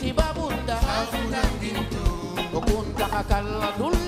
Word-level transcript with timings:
Tibabunda, 0.00 0.78
Okunta 2.52 3.06
Kakala 3.08 3.72
Dulla. 3.78 4.07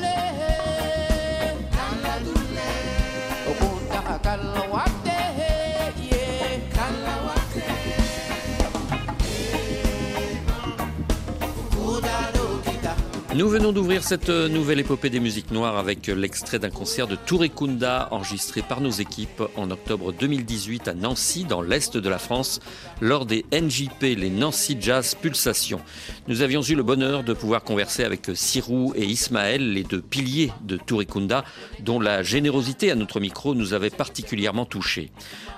Nous 13.40 13.48
venons 13.48 13.72
d'ouvrir 13.72 14.04
cette 14.04 14.28
nouvelle 14.28 14.80
épopée 14.80 15.08
des 15.08 15.18
musiques 15.18 15.50
noires 15.50 15.78
avec 15.78 16.08
l'extrait 16.08 16.58
d'un 16.58 16.68
concert 16.68 17.06
de 17.06 17.16
Touré 17.16 17.48
Kunda 17.48 18.08
enregistré 18.10 18.60
par 18.60 18.82
nos 18.82 18.90
équipes 18.90 19.42
en 19.56 19.70
octobre 19.70 20.12
2018 20.12 20.88
à 20.88 20.92
Nancy, 20.92 21.44
dans 21.44 21.62
l'est 21.62 21.96
de 21.96 22.08
la 22.10 22.18
France, 22.18 22.60
lors 23.00 23.24
des 23.24 23.46
NJP, 23.50 24.18
les 24.18 24.28
Nancy 24.28 24.76
Jazz 24.78 25.14
Pulsations. 25.14 25.80
Nous 26.28 26.42
avions 26.42 26.60
eu 26.60 26.74
le 26.74 26.82
bonheur 26.82 27.24
de 27.24 27.32
pouvoir 27.32 27.64
converser 27.64 28.04
avec 28.04 28.30
Sirou 28.34 28.92
et 28.94 29.06
Ismaël, 29.06 29.72
les 29.72 29.84
deux 29.84 30.02
piliers 30.02 30.52
de 30.60 30.76
Touré 30.76 31.06
Kunda, 31.06 31.42
dont 31.82 31.98
la 31.98 32.22
générosité 32.22 32.90
à 32.90 32.94
notre 32.94 33.20
micro 33.20 33.54
nous 33.54 33.72
avait 33.72 33.88
particulièrement 33.88 34.66
touchés. 34.66 35.10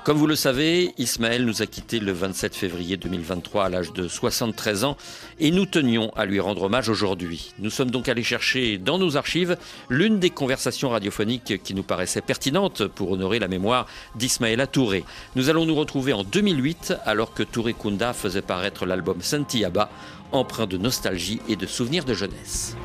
Comme 0.04 0.18
vous 0.18 0.26
le 0.26 0.34
savez, 0.34 0.92
Ismaël 0.98 1.44
nous 1.44 1.62
a 1.62 1.66
quittés 1.66 2.00
le 2.00 2.10
27 2.10 2.56
février 2.56 2.96
2023 2.96 3.66
à 3.66 3.68
l'âge 3.68 3.92
de 3.92 4.08
73 4.08 4.82
ans 4.82 4.96
et 5.38 5.52
nous 5.52 5.64
tenions 5.64 6.10
à 6.16 6.24
lui 6.24 6.40
rendre 6.40 6.62
hommage 6.62 6.88
aujourd'hui. 6.88 7.54
Nous 7.60 7.70
sommes 7.70 7.92
donc 7.92 8.08
allés 8.08 8.24
chercher 8.24 8.78
dans 8.78 8.98
nos 8.98 9.16
archives 9.16 9.56
l'une 9.88 10.18
des 10.18 10.30
conversations 10.30 10.88
radiophoniques 10.88 11.62
qui 11.62 11.72
nous 11.72 11.84
paraissait 11.84 12.20
pertinente 12.20 12.88
pour 12.88 13.12
honorer 13.12 13.38
la 13.38 13.46
mémoire 13.46 13.86
d'Ismaël 14.16 14.66
Touré. 14.72 15.04
Nous 15.36 15.50
allons 15.50 15.66
nous 15.66 15.76
retrouver 15.76 16.12
en 16.12 16.24
2008 16.24 16.94
alors 17.04 17.32
que 17.32 17.44
Touré 17.44 17.72
Kunda 17.72 18.12
faisait 18.12 18.42
paraître 18.42 18.86
l'album 18.86 19.22
Santiyaba, 19.22 19.88
empreint 20.32 20.66
de 20.66 20.78
nostalgie 20.78 21.40
et 21.48 21.54
de 21.54 21.66
souvenirs 21.66 22.04
de 22.04 22.14
jeunesse. 22.14 22.76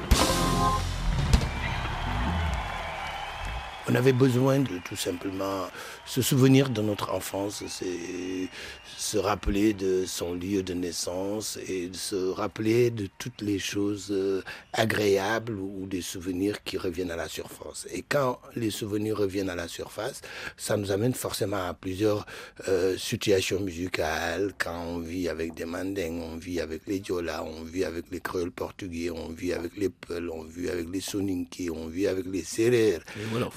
On 3.89 3.95
avait 3.95 4.13
besoin 4.13 4.59
de 4.59 4.79
tout 4.83 4.97
simplement 4.97 5.65
se 6.07 6.21
souvenir 6.21 6.69
de 6.69 6.81
notre 6.81 7.11
enfance, 7.13 7.63
c'est 7.67 8.49
se 8.97 9.17
rappeler 9.17 9.73
de 9.73 10.05
son 10.05 10.33
lieu 10.33 10.63
de 10.63 10.73
naissance 10.73 11.59
et 11.67 11.89
de 11.89 11.95
se 11.95 12.15
rappeler 12.15 12.91
de 12.91 13.07
toutes 13.19 13.41
les 13.41 13.59
choses 13.59 14.07
euh, 14.11 14.41
agréables 14.71 15.53
ou 15.53 15.85
des 15.85 16.01
souvenirs 16.01 16.63
qui 16.63 16.77
reviennent 16.77 17.11
à 17.11 17.17
la 17.17 17.27
surface. 17.27 17.87
Et 17.91 18.03
quand 18.07 18.39
les 18.55 18.71
souvenirs 18.71 19.17
reviennent 19.17 19.49
à 19.49 19.55
la 19.55 19.67
surface, 19.67 20.21
ça 20.55 20.77
nous 20.77 20.91
amène 20.91 21.13
forcément 21.13 21.67
à 21.67 21.73
plusieurs 21.73 22.25
euh, 22.69 22.97
situations 22.97 23.59
musicales. 23.59 24.53
Quand 24.57 24.81
on 24.81 24.99
vit 24.99 25.27
avec 25.27 25.55
des 25.55 25.65
mandingues, 25.65 26.21
on 26.21 26.37
vit 26.37 26.61
avec 26.61 26.87
les 26.87 26.99
diola, 26.99 27.43
on 27.43 27.63
vit 27.63 27.83
avec 27.83 28.05
les 28.11 28.21
créoles 28.21 28.51
portugais, 28.51 29.11
on 29.11 29.27
vit 29.29 29.51
avec 29.51 29.75
les 29.75 29.89
peuls, 29.89 30.29
on 30.29 30.43
vit 30.43 30.69
avec 30.69 30.87
les 30.89 31.01
soninké, 31.01 31.69
on 31.69 31.87
vit 31.87 32.07
avec 32.07 32.25
les 32.25 32.43
serrères, 32.43 33.01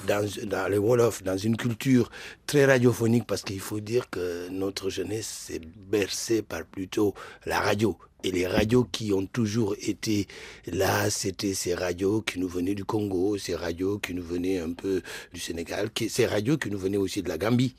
dans, 0.05 0.27
dans 0.45 0.67
les 0.69 0.77
wolof, 0.77 1.23
dans 1.23 1.37
une 1.37 1.55
culture 1.55 2.11
très 2.51 2.65
radiophonique 2.65 3.25
parce 3.25 3.43
qu'il 3.43 3.61
faut 3.61 3.79
dire 3.79 4.09
que 4.09 4.49
notre 4.49 4.89
jeunesse 4.89 5.25
s'est 5.25 5.61
bercée 5.89 6.41
par 6.41 6.65
plutôt 6.65 7.13
la 7.45 7.61
radio. 7.61 7.97
Et 8.25 8.31
les 8.31 8.45
radios 8.45 8.83
qui 8.83 9.13
ont 9.13 9.25
toujours 9.25 9.73
été 9.81 10.27
là, 10.67 11.09
c'était 11.09 11.53
ces 11.53 11.73
radios 11.73 12.19
qui 12.21 12.39
nous 12.39 12.49
venaient 12.49 12.75
du 12.75 12.83
Congo, 12.83 13.37
ces 13.37 13.55
radios 13.55 13.99
qui 13.99 14.13
nous 14.13 14.21
venaient 14.21 14.59
un 14.59 14.73
peu 14.73 15.01
du 15.33 15.39
Sénégal, 15.39 15.91
ces 16.09 16.25
radios 16.25 16.57
qui 16.57 16.69
nous 16.69 16.77
venaient 16.77 16.97
aussi 16.97 17.23
de 17.23 17.29
la 17.29 17.37
Gambie. 17.37 17.73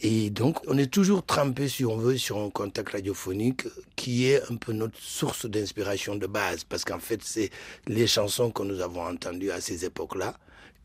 Et 0.00 0.30
donc, 0.30 0.56
on 0.68 0.78
est 0.78 0.90
toujours 0.90 1.22
trempé, 1.22 1.68
si 1.68 1.84
on 1.84 1.98
veut, 1.98 2.16
sur 2.16 2.38
un 2.38 2.48
contact 2.48 2.92
radiophonique 2.92 3.64
qui 3.94 4.24
est 4.24 4.40
un 4.50 4.56
peu 4.56 4.72
notre 4.72 4.98
source 4.98 5.44
d'inspiration 5.44 6.16
de 6.16 6.26
base. 6.26 6.64
Parce 6.64 6.86
qu'en 6.86 6.98
fait, 6.98 7.20
c'est 7.22 7.50
les 7.86 8.06
chansons 8.06 8.50
que 8.50 8.62
nous 8.62 8.80
avons 8.80 9.02
entendues 9.02 9.50
à 9.50 9.60
ces 9.60 9.84
époques-là 9.84 10.34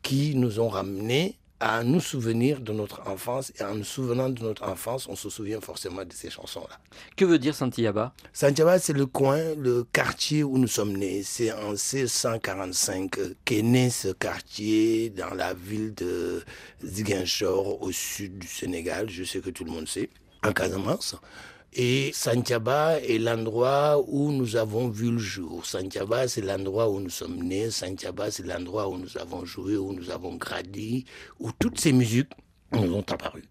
qui 0.01 0.35
nous 0.35 0.59
ont 0.59 0.67
ramenés 0.67 1.38
à 1.59 1.83
nous 1.83 1.99
souvenir 1.99 2.61
de 2.61 2.71
notre 2.71 3.07
enfance. 3.07 3.51
Et 3.59 3.63
en 3.63 3.75
nous 3.75 3.83
souvenant 3.83 4.29
de 4.29 4.41
notre 4.41 4.63
enfance, 4.63 5.07
on 5.07 5.15
se 5.15 5.29
souvient 5.29 5.61
forcément 5.61 6.05
de 6.05 6.13
ces 6.13 6.29
chansons-là. 6.29 6.79
Que 7.15 7.25
veut 7.25 7.39
dire 7.39 7.55
Santiyaba 7.55 8.13
Santiago, 8.33 8.71
c'est 8.79 8.93
le 8.93 9.05
coin, 9.05 9.55
le 9.55 9.83
quartier 9.83 10.43
où 10.43 10.57
nous 10.57 10.67
sommes 10.67 10.95
nés. 10.95 11.23
C'est 11.23 11.51
en 11.51 11.71
1645 11.71 13.17
qu'est 13.45 13.61
né 13.61 13.89
ce 13.89 14.09
quartier 14.09 15.09
dans 15.09 15.33
la 15.33 15.53
ville 15.53 15.93
de 15.93 16.43
Ziguinchor, 16.83 17.81
au 17.81 17.91
sud 17.91 18.39
du 18.39 18.47
Sénégal. 18.47 19.09
Je 19.09 19.23
sais 19.23 19.39
que 19.39 19.49
tout 19.49 19.63
le 19.65 19.71
monde 19.71 19.87
sait, 19.87 20.09
en 20.43 20.53
Casamance. 20.53 21.15
Et 21.73 22.11
Santiaba 22.13 22.99
est 22.99 23.19
l'endroit 23.19 24.03
où 24.07 24.31
nous 24.31 24.55
avons 24.55 24.89
vu 24.89 25.11
le 25.11 25.19
jour. 25.19 25.65
Santiaba, 25.65 26.27
c'est 26.27 26.41
l'endroit 26.41 26.89
où 26.89 26.99
nous 26.99 27.11
sommes 27.11 27.43
nés. 27.43 27.69
Santiaba, 27.69 28.31
c'est 28.31 28.45
l'endroit 28.45 28.89
où 28.89 28.97
nous 28.97 29.17
avons 29.17 29.45
joué, 29.45 29.77
où 29.77 29.93
nous 29.93 30.09
avons 30.09 30.35
grandi, 30.35 31.05
où 31.39 31.51
toutes 31.51 31.79
ces 31.79 31.91
musiques 31.93 32.31
nous 32.71 32.93
ont 32.95 33.05
apparu. 33.07 33.43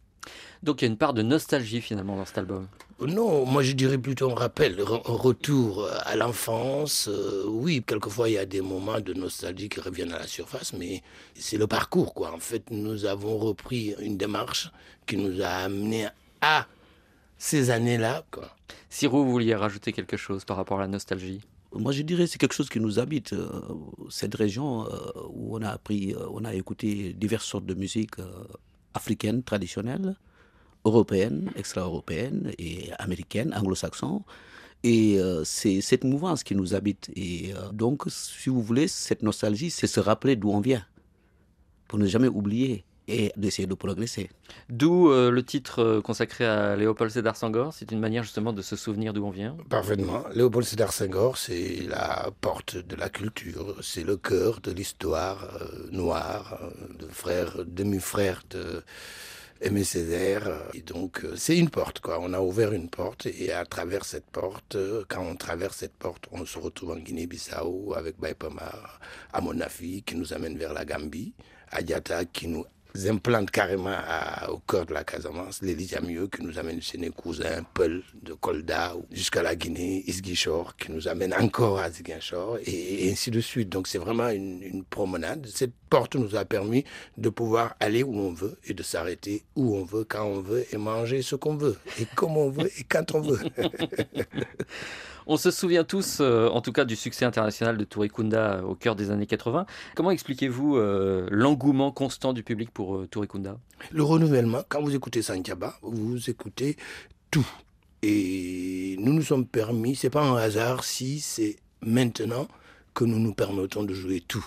Donc 0.62 0.82
il 0.82 0.86
y 0.86 0.88
a 0.88 0.90
une 0.90 0.98
part 0.98 1.14
de 1.14 1.22
nostalgie 1.22 1.80
finalement 1.80 2.16
dans 2.16 2.24
cet 2.24 2.38
album. 2.38 2.66
Non, 3.00 3.46
moi 3.46 3.62
je 3.62 3.72
dirais 3.72 3.98
plutôt 3.98 4.30
un 4.32 4.34
rappel, 4.34 4.80
un 4.80 5.12
retour 5.12 5.88
à 6.04 6.16
l'enfance. 6.16 7.08
Euh, 7.08 7.44
oui, 7.46 7.84
quelquefois 7.86 8.28
il 8.28 8.32
y 8.32 8.38
a 8.38 8.46
des 8.46 8.60
moments 8.60 9.00
de 9.00 9.14
nostalgie 9.14 9.68
qui 9.68 9.78
reviennent 9.78 10.12
à 10.12 10.18
la 10.18 10.26
surface, 10.26 10.72
mais 10.72 11.02
c'est 11.36 11.58
le 11.58 11.68
parcours 11.68 12.12
quoi. 12.12 12.32
En 12.32 12.40
fait, 12.40 12.72
nous 12.72 13.04
avons 13.04 13.38
repris 13.38 13.94
une 14.00 14.16
démarche 14.16 14.72
qui 15.06 15.16
nous 15.16 15.40
a 15.42 15.48
amené 15.48 16.08
à 16.40 16.66
ces 17.38 17.70
années-là. 17.70 18.24
Sirou, 18.90 19.24
vous 19.24 19.32
vouliez 19.32 19.54
rajouter 19.54 19.92
quelque 19.92 20.16
chose 20.16 20.44
par 20.44 20.56
rapport 20.56 20.78
à 20.78 20.82
la 20.82 20.88
nostalgie? 20.88 21.40
Moi, 21.72 21.92
je 21.92 22.02
dirais 22.02 22.24
que 22.24 22.30
c'est 22.30 22.38
quelque 22.38 22.54
chose 22.54 22.68
qui 22.68 22.80
nous 22.80 22.98
habite. 22.98 23.32
euh, 23.32 23.48
cette 24.10 24.34
région 24.34 24.86
euh, 24.86 25.12
où 25.30 25.56
on 25.56 25.62
a 25.62 25.70
appris, 25.70 26.14
euh, 26.14 26.26
on 26.30 26.44
a 26.44 26.54
écouté 26.54 27.12
diverses 27.12 27.46
sortes 27.46 27.66
de 27.66 27.74
musique. 27.74 28.16
africaines 28.94 29.42
traditionnelles, 29.42 30.16
européennes, 30.84 31.50
extra-européennes 31.56 32.52
et 32.58 32.90
américaines, 32.98 33.54
anglo-saxons. 33.54 34.24
Et 34.82 35.18
euh, 35.18 35.44
c'est 35.44 35.80
cette 35.80 36.04
mouvance 36.04 36.42
qui 36.42 36.54
nous 36.54 36.74
habite. 36.74 37.10
Et 37.16 37.52
euh, 37.54 37.70
donc, 37.72 38.04
si 38.08 38.48
vous 38.48 38.62
voulez, 38.62 38.88
cette 38.88 39.22
nostalgie, 39.22 39.70
c'est 39.70 39.86
se 39.86 40.00
rappeler 40.00 40.36
d'où 40.36 40.50
on 40.50 40.60
vient, 40.60 40.84
pour 41.88 41.98
ne 41.98 42.06
jamais 42.06 42.28
oublier 42.28 42.84
et 43.08 43.32
d'essayer 43.36 43.66
de 43.66 43.74
progresser. 43.74 44.30
D'où 44.68 45.10
euh, 45.10 45.30
le 45.30 45.42
titre 45.42 45.82
euh, 45.82 46.00
consacré 46.00 46.44
à 46.44 46.76
Léopold 46.76 47.10
Sédar 47.10 47.36
Senghor. 47.36 47.72
C'est 47.72 47.90
une 47.90 47.98
manière 47.98 48.22
justement 48.22 48.52
de 48.52 48.62
se 48.62 48.76
souvenir 48.76 49.12
d'où 49.12 49.24
on 49.24 49.30
vient. 49.30 49.56
Parfaitement. 49.70 50.24
Léopold 50.34 50.66
Sédar 50.66 50.92
Senghor, 50.92 51.38
c'est 51.38 51.82
la 51.88 52.30
porte 52.40 52.76
de 52.76 52.94
la 52.94 53.08
culture, 53.08 53.76
c'est 53.82 54.04
le 54.04 54.16
cœur 54.16 54.60
de 54.60 54.70
l'histoire 54.70 55.58
euh, 55.62 55.88
noire, 55.90 56.60
de 56.98 57.06
frères, 57.06 57.64
demi-frères 57.66 58.42
de 58.50 58.82
Aimé 59.60 59.82
Césaire. 59.82 60.62
Et 60.74 60.82
donc, 60.82 61.24
euh, 61.24 61.34
c'est 61.34 61.56
une 61.56 61.70
porte, 61.70 62.00
quoi. 62.00 62.18
On 62.20 62.32
a 62.32 62.40
ouvert 62.40 62.72
une 62.72 62.88
porte 62.90 63.26
et 63.26 63.52
à 63.52 63.64
travers 63.64 64.04
cette 64.04 64.30
porte, 64.30 64.76
quand 65.08 65.22
on 65.22 65.34
traverse 65.34 65.78
cette 65.78 65.96
porte, 65.96 66.26
on 66.30 66.44
se 66.44 66.58
retrouve 66.58 66.90
en 66.90 66.96
Guinée-Bissau 66.96 67.94
avec 67.96 68.20
Baipama 68.20 68.70
à 69.32 69.40
Monafi 69.40 70.02
qui 70.02 70.14
nous 70.14 70.32
amène 70.32 70.58
vers 70.58 70.74
la 70.74 70.84
Gambie, 70.84 71.32
Adiata 71.70 72.24
qui 72.26 72.48
nous 72.48 72.64
implante 73.06 73.50
carrément 73.50 73.96
au 74.48 74.58
cœur 74.58 74.86
de 74.86 74.94
la 74.94 75.04
Casamance, 75.04 75.62
l'Élysée 75.62 76.00
Mieux 76.00 76.28
qui 76.28 76.42
nous 76.42 76.58
amène 76.58 76.80
chez 76.80 76.98
nos 76.98 77.12
cousins, 77.12 77.62
Peul 77.74 78.02
de 78.22 78.32
Kolda 78.34 78.94
jusqu'à 79.10 79.42
la 79.42 79.54
Guinée, 79.54 80.04
Isguichor 80.06 80.76
qui 80.76 80.92
nous 80.92 81.08
amène 81.08 81.34
encore 81.34 81.78
à 81.78 81.90
Ziguinchor 81.90 82.58
et, 82.64 83.10
ainsi 83.10 83.30
de 83.30 83.40
suite. 83.40 83.68
Donc 83.68 83.88
c'est 83.88 83.98
vraiment 83.98 84.28
une 84.28 84.84
promenade. 84.84 85.46
Cette 85.52 85.72
porte 85.88 86.16
nous 86.16 86.36
a 86.36 86.44
permis 86.44 86.84
de 87.16 87.28
pouvoir 87.28 87.74
aller 87.80 88.02
où 88.02 88.16
on 88.16 88.32
veut 88.32 88.58
et 88.64 88.74
de 88.74 88.82
s'arrêter 88.82 89.42
où 89.56 89.76
on 89.76 89.84
veut, 89.84 90.04
quand 90.04 90.24
on 90.24 90.40
veut 90.40 90.64
et 90.72 90.76
manger 90.76 91.22
ce 91.22 91.36
qu'on 91.36 91.56
veut 91.56 91.76
et 92.00 92.06
comme 92.14 92.36
on 92.36 92.50
veut 92.50 92.70
et 92.78 92.84
quand 92.88 93.14
on 93.14 93.20
veut. 93.20 93.40
On 95.30 95.36
se 95.36 95.50
souvient 95.50 95.84
tous, 95.84 96.20
euh, 96.22 96.48
en 96.48 96.62
tout 96.62 96.72
cas, 96.72 96.86
du 96.86 96.96
succès 96.96 97.26
international 97.26 97.76
de 97.76 97.84
Touré 97.84 98.08
Kunda 98.08 98.64
au 98.64 98.74
cœur 98.74 98.96
des 98.96 99.10
années 99.10 99.26
80. 99.26 99.66
Comment 99.94 100.10
expliquez-vous 100.10 100.76
euh, 100.78 101.28
l'engouement 101.30 101.92
constant 101.92 102.32
du 102.32 102.42
public 102.42 102.70
pour 102.70 102.96
euh, 102.96 103.06
Touré 103.06 103.26
Kunda 103.26 103.58
Le 103.92 104.02
renouvellement, 104.02 104.62
quand 104.70 104.80
vous 104.80 104.94
écoutez 104.94 105.20
Santiaba, 105.20 105.74
vous 105.82 106.30
écoutez 106.30 106.78
tout. 107.30 107.46
Et 108.02 108.96
nous 109.00 109.12
nous 109.12 109.22
sommes 109.22 109.44
permis, 109.44 109.96
c'est 109.96 110.08
pas 110.08 110.22
un 110.22 110.36
hasard 110.36 110.82
si 110.82 111.20
c'est 111.20 111.56
maintenant 111.82 112.48
que 112.94 113.04
nous 113.04 113.18
nous 113.18 113.34
permettons 113.34 113.82
de 113.82 113.92
jouer 113.92 114.24
tout. 114.26 114.46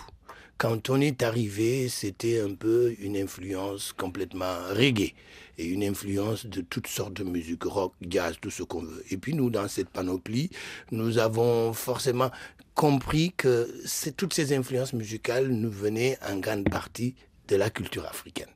Quand 0.62 0.90
on 0.90 1.00
est 1.00 1.24
arrivé, 1.24 1.88
c'était 1.88 2.40
un 2.40 2.54
peu 2.54 2.94
une 3.00 3.16
influence 3.16 3.92
complètement 3.92 4.58
reggae 4.68 5.12
et 5.58 5.64
une 5.64 5.82
influence 5.82 6.46
de 6.46 6.60
toutes 6.60 6.86
sortes 6.86 7.14
de 7.14 7.24
musique, 7.24 7.64
rock, 7.64 7.92
jazz, 8.00 8.36
tout 8.40 8.48
ce 8.48 8.62
qu'on 8.62 8.82
veut. 8.84 9.02
Et 9.10 9.16
puis 9.16 9.34
nous, 9.34 9.50
dans 9.50 9.66
cette 9.66 9.88
panoplie, 9.88 10.50
nous 10.92 11.18
avons 11.18 11.72
forcément 11.72 12.30
compris 12.76 13.32
que 13.36 13.68
toutes 14.16 14.34
ces 14.34 14.56
influences 14.56 14.92
musicales 14.92 15.48
nous 15.48 15.72
venaient 15.72 16.16
en 16.24 16.36
grande 16.36 16.70
partie 16.70 17.16
de 17.48 17.56
la 17.56 17.68
culture 17.68 18.06
africaine. 18.06 18.46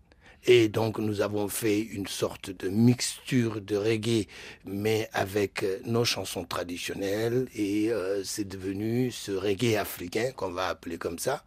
Et 0.49 0.69
donc 0.69 1.01
nous 1.01 1.23
avons 1.23 1.49
fait 1.49 1.81
une 1.81 2.07
sorte 2.07 2.51
de 2.51 2.69
mixture 2.69 3.61
de 3.61 3.77
reggae, 3.77 4.29
mais 4.65 5.09
avec 5.13 5.65
euh, 5.65 5.79
nos 5.85 6.05
chansons 6.05 6.45
traditionnelles. 6.45 7.49
Et 7.57 7.91
euh, 7.91 8.23
c'est 8.23 8.47
devenu 8.47 9.11
ce 9.11 9.33
reggae 9.33 9.75
africain 9.77 10.31
qu'on 10.37 10.53
va 10.53 10.69
appeler 10.69 10.99
comme 10.99 11.19
ça. 11.19 11.43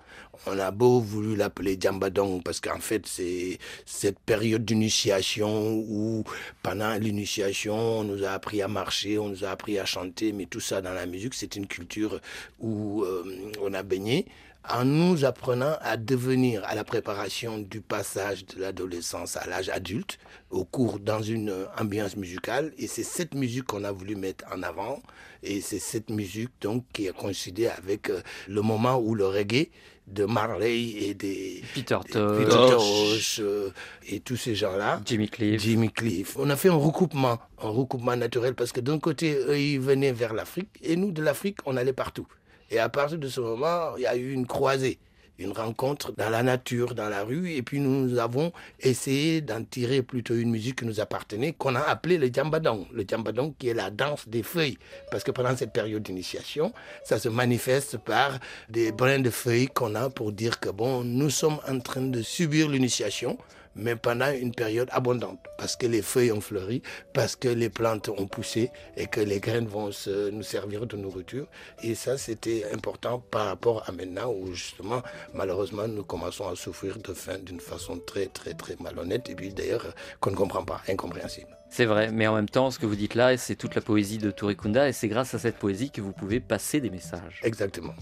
On 0.47 0.59
a 0.59 0.71
beau 0.71 0.99
voulu 0.99 1.37
l'appeler 1.37 1.77
Djambadong 1.79 2.43
parce 2.43 2.59
qu'en 2.59 2.79
fait 2.79 3.07
c'est 3.07 3.57
cette 3.85 4.19
période 4.19 4.65
d'initiation 4.65 5.75
où 5.75 6.25
pendant 6.61 6.93
l'initiation 6.95 7.75
on 7.75 8.03
nous 8.03 8.25
a 8.25 8.31
appris 8.31 8.61
à 8.61 8.67
marcher, 8.67 9.17
on 9.17 9.29
nous 9.29 9.45
a 9.45 9.49
appris 9.49 9.79
à 9.79 9.85
chanter, 9.85 10.33
mais 10.33 10.45
tout 10.45 10.59
ça 10.61 10.81
dans 10.81 10.93
la 10.93 11.05
musique 11.05 11.33
c'est 11.35 11.55
une 11.55 11.67
culture 11.67 12.19
où 12.59 13.03
euh, 13.03 13.23
on 13.61 13.73
a 13.73 13.83
baigné 13.83 14.25
en 14.67 14.83
nous 14.85 15.25
apprenant 15.25 15.75
à 15.81 15.95
devenir 15.97 16.63
à 16.65 16.75
la 16.75 16.83
préparation 16.83 17.57
du 17.59 17.81
passage 17.81 18.45
de 18.45 18.59
l'adolescence 18.61 19.37
à 19.37 19.47
l'âge 19.47 19.69
adulte 19.69 20.19
au 20.49 20.65
cours 20.65 20.99
dans 20.99 21.21
une 21.21 21.49
euh, 21.49 21.65
ambiance 21.79 22.15
musicale 22.17 22.73
et 22.77 22.87
c'est 22.87 23.03
cette 23.03 23.35
musique 23.35 23.65
qu'on 23.65 23.83
a 23.83 23.91
voulu 23.91 24.15
mettre 24.15 24.45
en 24.53 24.61
avant 24.63 25.01
et 25.43 25.61
c'est 25.61 25.79
cette 25.79 26.09
musique 26.09 26.49
donc 26.61 26.83
qui 26.93 27.07
a 27.07 27.13
coïncidé 27.13 27.67
avec 27.67 28.09
euh, 28.09 28.21
le 28.47 28.61
moment 28.61 28.97
où 28.99 29.15
le 29.15 29.25
reggae 29.27 29.69
de 30.07 30.25
Marley 30.25 30.79
et 31.03 31.13
des 31.13 31.63
Peter 31.73 31.97
des- 32.05 32.11
Tosh, 32.13 32.37
Peter 32.37 32.55
Tosh, 32.69 33.39
euh, 33.41 33.69
et 34.07 34.19
tous 34.19 34.35
ces 34.37 34.55
gens-là 34.55 35.01
Jimmy 35.05 35.29
Cliff. 35.29 35.61
Jimmy 35.61 35.89
Cliff. 35.91 36.35
On 36.37 36.49
a 36.49 36.55
fait 36.55 36.69
un 36.69 36.73
recoupement, 36.75 37.37
un 37.61 37.69
recoupement 37.69 38.15
naturel 38.15 38.55
parce 38.55 38.71
que 38.71 38.81
d'un 38.81 38.99
côté, 38.99 39.35
eux, 39.35 39.57
ils 39.59 39.79
venaient 39.79 40.11
vers 40.11 40.33
l'Afrique 40.33 40.69
et 40.81 40.95
nous, 40.95 41.11
de 41.11 41.21
l'Afrique, 41.21 41.57
on 41.65 41.77
allait 41.77 41.93
partout. 41.93 42.27
Et 42.71 42.79
à 42.79 42.89
partir 42.89 43.17
de 43.17 43.27
ce 43.27 43.41
moment, 43.41 43.95
il 43.97 44.03
y 44.03 44.07
a 44.07 44.15
eu 44.15 44.31
une 44.31 44.45
croisée, 44.45 44.99
une 45.39 45.51
rencontre 45.51 46.11
dans 46.11 46.29
la 46.29 46.43
nature, 46.43 46.93
dans 46.93 47.09
la 47.09 47.23
rue. 47.23 47.51
Et 47.51 47.61
puis 47.61 47.79
nous 47.79 48.19
avons 48.19 48.51
essayé 48.79 49.41
d'en 49.41 49.63
tirer 49.63 50.01
plutôt 50.01 50.35
une 50.35 50.51
musique 50.51 50.79
qui 50.79 50.85
nous 50.85 50.99
appartenait, 50.99 51.53
qu'on 51.53 51.75
a 51.75 51.81
appelée 51.81 52.17
le 52.17 52.27
djambadong. 52.27 52.85
Le 52.91 53.03
djambadong 53.07 53.53
qui 53.57 53.69
est 53.69 53.73
la 53.73 53.89
danse 53.89 54.27
des 54.27 54.43
feuilles. 54.43 54.77
Parce 55.11 55.23
que 55.23 55.31
pendant 55.31 55.55
cette 55.55 55.73
période 55.73 56.03
d'initiation, 56.03 56.73
ça 57.03 57.17
se 57.17 57.29
manifeste 57.29 57.97
par 57.97 58.37
des 58.69 58.91
brins 58.91 59.19
de 59.19 59.29
feuilles 59.29 59.67
qu'on 59.67 59.95
a 59.95 60.09
pour 60.09 60.31
dire 60.31 60.59
que 60.59 60.69
bon, 60.69 61.03
nous 61.03 61.29
sommes 61.29 61.59
en 61.67 61.79
train 61.79 62.01
de 62.01 62.21
subir 62.21 62.69
l'initiation 62.69 63.37
mais 63.75 63.95
pendant 63.95 64.31
une 64.31 64.53
période 64.53 64.89
abondante, 64.91 65.39
parce 65.57 65.75
que 65.75 65.87
les 65.87 66.01
feuilles 66.01 66.31
ont 66.31 66.41
fleuri, 66.41 66.81
parce 67.13 67.35
que 67.35 67.47
les 67.47 67.69
plantes 67.69 68.09
ont 68.09 68.27
poussé 68.27 68.71
et 68.97 69.07
que 69.07 69.21
les 69.21 69.39
graines 69.39 69.67
vont 69.67 69.89
nous 70.31 70.43
servir 70.43 70.85
de 70.85 70.97
nourriture. 70.97 71.47
Et 71.83 71.95
ça, 71.95 72.17
c'était 72.17 72.65
important 72.73 73.19
par 73.19 73.45
rapport 73.47 73.83
à 73.87 73.91
maintenant 73.91 74.31
où 74.31 74.53
justement, 74.53 75.01
malheureusement, 75.33 75.87
nous 75.87 76.03
commençons 76.03 76.47
à 76.47 76.55
souffrir 76.55 76.97
de 76.99 77.13
faim 77.13 77.37
d'une 77.39 77.59
façon 77.59 77.99
très, 77.99 78.27
très, 78.27 78.53
très 78.53 78.75
malhonnête 78.79 79.29
et 79.29 79.35
puis 79.35 79.53
d'ailleurs 79.53 79.93
qu'on 80.19 80.31
ne 80.31 80.35
comprend 80.35 80.63
pas, 80.63 80.81
incompréhensible. 80.87 81.58
C'est 81.71 81.85
vrai, 81.85 82.11
mais 82.11 82.27
en 82.27 82.35
même 82.35 82.49
temps, 82.49 82.71
ce 82.71 82.79
que 82.79 82.85
vous 82.85 82.95
dites 82.95 83.15
là, 83.15 83.37
c'est 83.37 83.55
toute 83.55 83.75
la 83.75 83.81
poésie 83.81 84.17
de 84.17 84.31
Touré 84.31 84.55
Kunda 84.55 84.89
et 84.89 84.93
c'est 84.93 85.07
grâce 85.07 85.33
à 85.35 85.39
cette 85.39 85.57
poésie 85.57 85.91
que 85.91 86.01
vous 86.01 86.11
pouvez 86.11 86.39
passer 86.39 86.81
des 86.81 86.89
messages. 86.89 87.39
Exactement. 87.43 87.93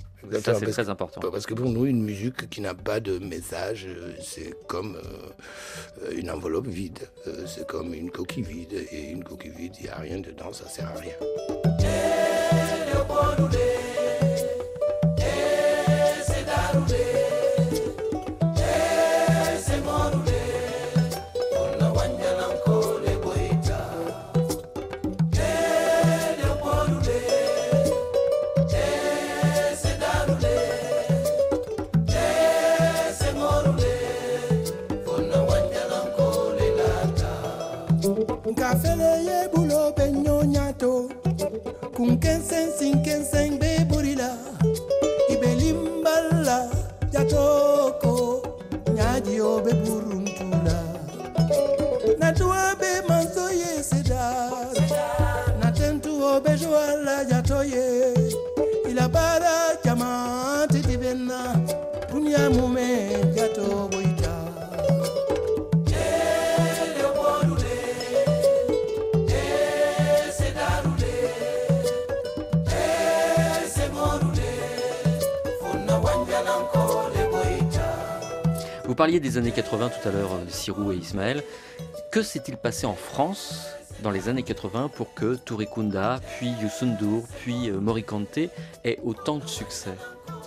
Ça, 0.42 0.56
c'est 0.56 0.72
très 0.72 0.90
important. 0.90 1.22
Parce 1.22 1.46
que 1.46 1.54
pour 1.54 1.70
nous, 1.70 1.86
une 1.86 2.02
musique 2.02 2.50
qui 2.50 2.62
n'a 2.62 2.74
pas 2.74 3.00
de 3.00 3.20
message, 3.20 3.86
euh, 3.88 4.14
c'est 4.22 4.56
comme 4.68 4.98
euh, 4.98 6.12
une 6.16 6.32
enveloppe 6.32 6.68
vide. 6.68 7.00
Euh, 7.28 7.46
C'est 7.46 7.68
comme 7.68 7.94
une 7.94 8.10
coquille 8.10 8.44
vide. 8.44 8.74
Et 8.92 9.12
une 9.12 9.24
coquille 9.24 9.52
vide, 9.52 9.74
il 9.80 9.84
n'y 9.84 9.90
a 9.90 9.98
rien 9.98 10.20
dedans, 10.20 10.52
ça 10.54 10.68
sert 10.68 10.88
à 10.88 11.00
rien. 11.00 11.14
lo 39.68 39.92
benyo 39.92 40.44
nyato. 40.44 41.10
Kun 41.96 42.20
kensen 42.20 42.72
sin 42.80 43.04
kensen 43.04 43.60
parliez 78.98 79.20
des 79.20 79.38
années 79.38 79.52
80 79.52 79.90
tout 79.90 80.10
à 80.10 80.12
l'heure, 80.12 80.34
euh, 80.34 80.50
Sirou 80.50 80.92
et 80.92 80.96
Ismaël. 80.96 81.44
Que 82.12 82.24
s'est-il 82.24 82.58
passé 82.58 82.88
en 82.88 82.96
France 82.96 83.68
dans 84.02 84.10
les 84.10 84.28
années 84.28 84.42
80 84.42 84.90
pour 84.90 85.14
que 85.14 85.36
Touré 85.36 85.68
Kunda, 85.68 86.20
puis 86.38 86.50
Youssou 86.62 86.88
N'Dour, 86.88 87.24
puis 87.42 87.70
euh, 87.70 87.80
Morikante 87.80 88.40
aient 88.84 89.00
autant 89.04 89.38
de 89.38 89.48
succès? 89.48 89.94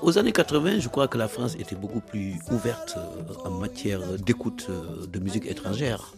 Aux 0.03 0.19
années 0.19 0.33
80, 0.33 0.81
je 0.81 0.89
crois 0.89 1.07
que 1.07 1.17
la 1.17 1.29
France 1.29 1.55
était 1.61 1.77
beaucoup 1.77 2.01
plus 2.01 2.35
ouverte 2.51 2.97
euh, 2.99 3.35
en 3.45 3.51
matière 3.51 4.01
d'écoute 4.19 4.69
de 4.69 5.19
musique 5.21 5.47
étrangère. 5.47 6.13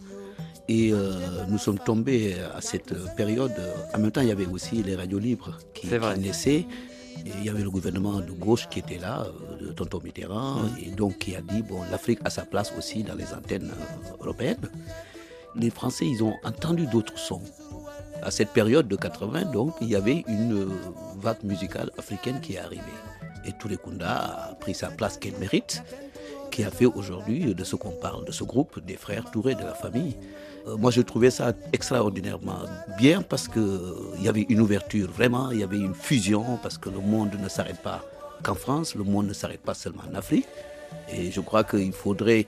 Et 0.67 0.91
euh, 0.91 1.11
nous 1.49 1.59
sommes 1.59 1.79
tombés 1.79 2.35
à 2.55 2.61
cette 2.61 2.95
période. 3.15 3.53
En 3.93 3.99
même 3.99 4.11
temps, 4.11 4.21
il 4.21 4.29
y 4.29 4.31
avait 4.31 4.47
aussi 4.47 4.81
les 4.81 4.95
radios 4.95 5.19
libres 5.19 5.59
qui, 5.75 5.87
qui 5.87 6.19
naissaient. 6.19 6.65
Et 7.25 7.31
il 7.39 7.45
y 7.45 7.49
avait 7.49 7.63
le 7.63 7.69
gouvernement 7.69 8.19
de 8.19 8.31
gauche 8.31 8.67
qui 8.69 8.79
était 8.79 8.97
là, 8.97 9.25
euh, 9.25 9.67
de 9.67 9.71
Tonton 9.71 10.01
Mitterrand, 10.03 10.61
et 10.81 10.89
donc 10.89 11.19
qui 11.19 11.35
a 11.35 11.41
dit 11.41 11.61
bon, 11.61 11.81
l'Afrique 11.91 12.19
a 12.25 12.29
sa 12.29 12.43
place 12.45 12.73
aussi 12.77 13.03
dans 13.03 13.15
les 13.15 13.33
antennes 13.33 13.71
euh, 13.71 14.23
européennes. 14.23 14.69
Les 15.55 15.69
Français, 15.69 16.05
ils 16.07 16.23
ont 16.23 16.35
entendu 16.43 16.87
d'autres 16.87 17.17
sons. 17.17 17.41
À 18.21 18.31
cette 18.31 18.49
période 18.49 18.87
de 18.87 18.95
80, 18.95 19.51
donc, 19.51 19.75
il 19.81 19.89
y 19.89 19.95
avait 19.95 20.23
une 20.27 20.63
euh, 20.63 20.69
vague 21.17 21.43
musicale 21.43 21.91
africaine 21.97 22.39
qui 22.41 22.53
est 22.53 22.59
arrivée. 22.59 22.83
Et 23.45 23.51
Touré 23.53 23.77
Kunda 23.77 24.49
a 24.49 24.55
pris 24.55 24.73
sa 24.73 24.87
place 24.87 25.17
qu'elle 25.17 25.37
mérite, 25.37 25.83
qui 26.49 26.63
a 26.63 26.71
fait 26.71 26.85
aujourd'hui 26.85 27.53
de 27.53 27.63
ce 27.63 27.75
qu'on 27.75 27.91
parle, 27.91 28.25
de 28.25 28.31
ce 28.31 28.43
groupe 28.43 28.79
des 28.79 28.95
frères 28.95 29.29
Touré, 29.31 29.55
de 29.55 29.63
la 29.63 29.73
famille. 29.73 30.15
Euh, 30.67 30.77
moi, 30.77 30.91
je 30.91 31.01
trouvais 31.01 31.31
ça 31.31 31.53
extraordinairement 31.73 32.63
bien 32.97 33.21
parce 33.21 33.47
qu'il 33.47 34.21
y 34.21 34.27
avait 34.27 34.45
une 34.49 34.61
ouverture, 34.61 35.09
vraiment, 35.11 35.51
il 35.51 35.59
y 35.59 35.63
avait 35.63 35.77
une 35.79 35.95
fusion, 35.95 36.57
parce 36.61 36.77
que 36.77 36.89
le 36.89 36.99
monde 36.99 37.31
ne 37.41 37.49
s'arrête 37.49 37.81
pas 37.81 38.03
qu'en 38.43 38.55
France, 38.55 38.95
le 38.95 39.03
monde 39.03 39.27
ne 39.27 39.33
s'arrête 39.33 39.61
pas 39.61 39.73
seulement 39.73 40.03
en 40.09 40.15
Afrique. 40.15 40.47
Et 41.11 41.31
je 41.31 41.41
crois 41.41 41.63
qu'il 41.63 41.91
faudrait 41.91 42.45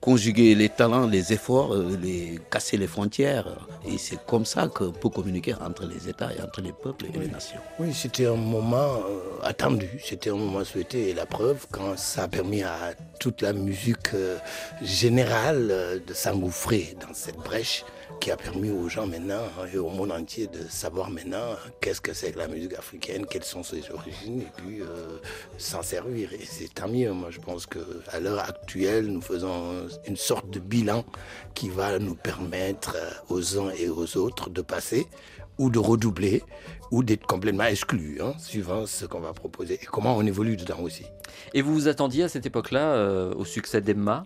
conjuguer 0.00 0.54
les 0.54 0.68
talents, 0.68 1.06
les 1.06 1.32
efforts, 1.32 1.74
euh, 1.74 1.96
les, 2.00 2.38
casser 2.50 2.76
les 2.76 2.86
frontières. 2.86 3.66
Et 3.86 3.98
c'est 3.98 4.24
comme 4.26 4.44
ça 4.44 4.68
qu'on 4.68 4.92
peut 4.92 5.08
communiquer 5.08 5.54
entre 5.54 5.86
les 5.86 6.08
États 6.08 6.32
et 6.32 6.40
entre 6.40 6.60
les 6.60 6.72
peuples 6.72 7.06
et 7.06 7.18
les 7.18 7.28
nations. 7.28 7.58
Oui, 7.78 7.92
c'était 7.92 8.26
un 8.26 8.36
moment 8.36 8.76
euh, 8.76 9.20
attendu, 9.42 9.88
c'était 10.04 10.30
un 10.30 10.36
moment 10.36 10.64
souhaité. 10.64 11.10
Et 11.10 11.14
la 11.14 11.26
preuve, 11.26 11.66
quand 11.70 11.98
ça 11.98 12.24
a 12.24 12.28
permis 12.28 12.62
à 12.62 12.94
toute 13.18 13.42
la 13.42 13.52
musique 13.52 14.14
euh, 14.14 14.38
générale 14.82 16.02
de 16.06 16.14
s'engouffrer 16.14 16.96
dans 17.00 17.14
cette 17.14 17.36
brèche 17.36 17.84
qui 18.20 18.30
a 18.30 18.36
permis 18.36 18.70
aux 18.70 18.88
gens 18.88 19.06
maintenant 19.06 19.44
hein, 19.58 19.66
et 19.72 19.78
au 19.78 19.90
monde 19.90 20.12
entier 20.12 20.46
de 20.46 20.68
savoir 20.68 21.10
maintenant 21.10 21.54
qu'est-ce 21.80 22.00
que 22.00 22.12
c'est 22.12 22.32
que 22.32 22.38
la 22.38 22.48
musique 22.48 22.74
africaine, 22.74 23.26
quelles 23.26 23.44
sont 23.44 23.62
ses 23.62 23.90
origines 23.90 24.42
et 24.42 24.48
puis 24.56 24.80
euh, 24.80 25.18
s'en 25.58 25.82
servir. 25.82 26.32
Et 26.32 26.44
c'est 26.44 26.74
tant 26.74 26.88
mieux. 26.88 27.12
Moi, 27.12 27.30
je 27.30 27.40
pense 27.40 27.66
qu'à 27.66 28.20
l'heure 28.20 28.40
actuelle, 28.40 29.06
nous 29.06 29.20
faisons 29.20 29.88
une 30.06 30.16
sorte 30.16 30.50
de 30.50 30.58
bilan 30.58 31.04
qui 31.54 31.68
va 31.68 31.98
nous 31.98 32.14
permettre 32.14 32.96
euh, 32.96 33.10
aux 33.34 33.58
uns 33.58 33.70
et 33.70 33.88
aux 33.88 34.16
autres 34.16 34.50
de 34.50 34.62
passer 34.62 35.06
ou 35.58 35.70
de 35.70 35.78
redoubler 35.78 36.42
ou 36.90 37.02
d'être 37.02 37.26
complètement 37.26 37.64
exclus, 37.64 38.18
hein, 38.22 38.32
suivant 38.38 38.86
ce 38.86 39.04
qu'on 39.04 39.20
va 39.20 39.32
proposer 39.32 39.74
et 39.74 39.86
comment 39.86 40.16
on 40.16 40.24
évolue 40.24 40.56
dedans 40.56 40.80
aussi. 40.80 41.04
Et 41.52 41.62
vous 41.62 41.74
vous 41.74 41.88
attendiez 41.88 42.24
à 42.24 42.28
cette 42.28 42.46
époque-là 42.46 42.94
euh, 42.94 43.34
au 43.34 43.44
succès 43.44 43.80
d'Emma? 43.80 44.24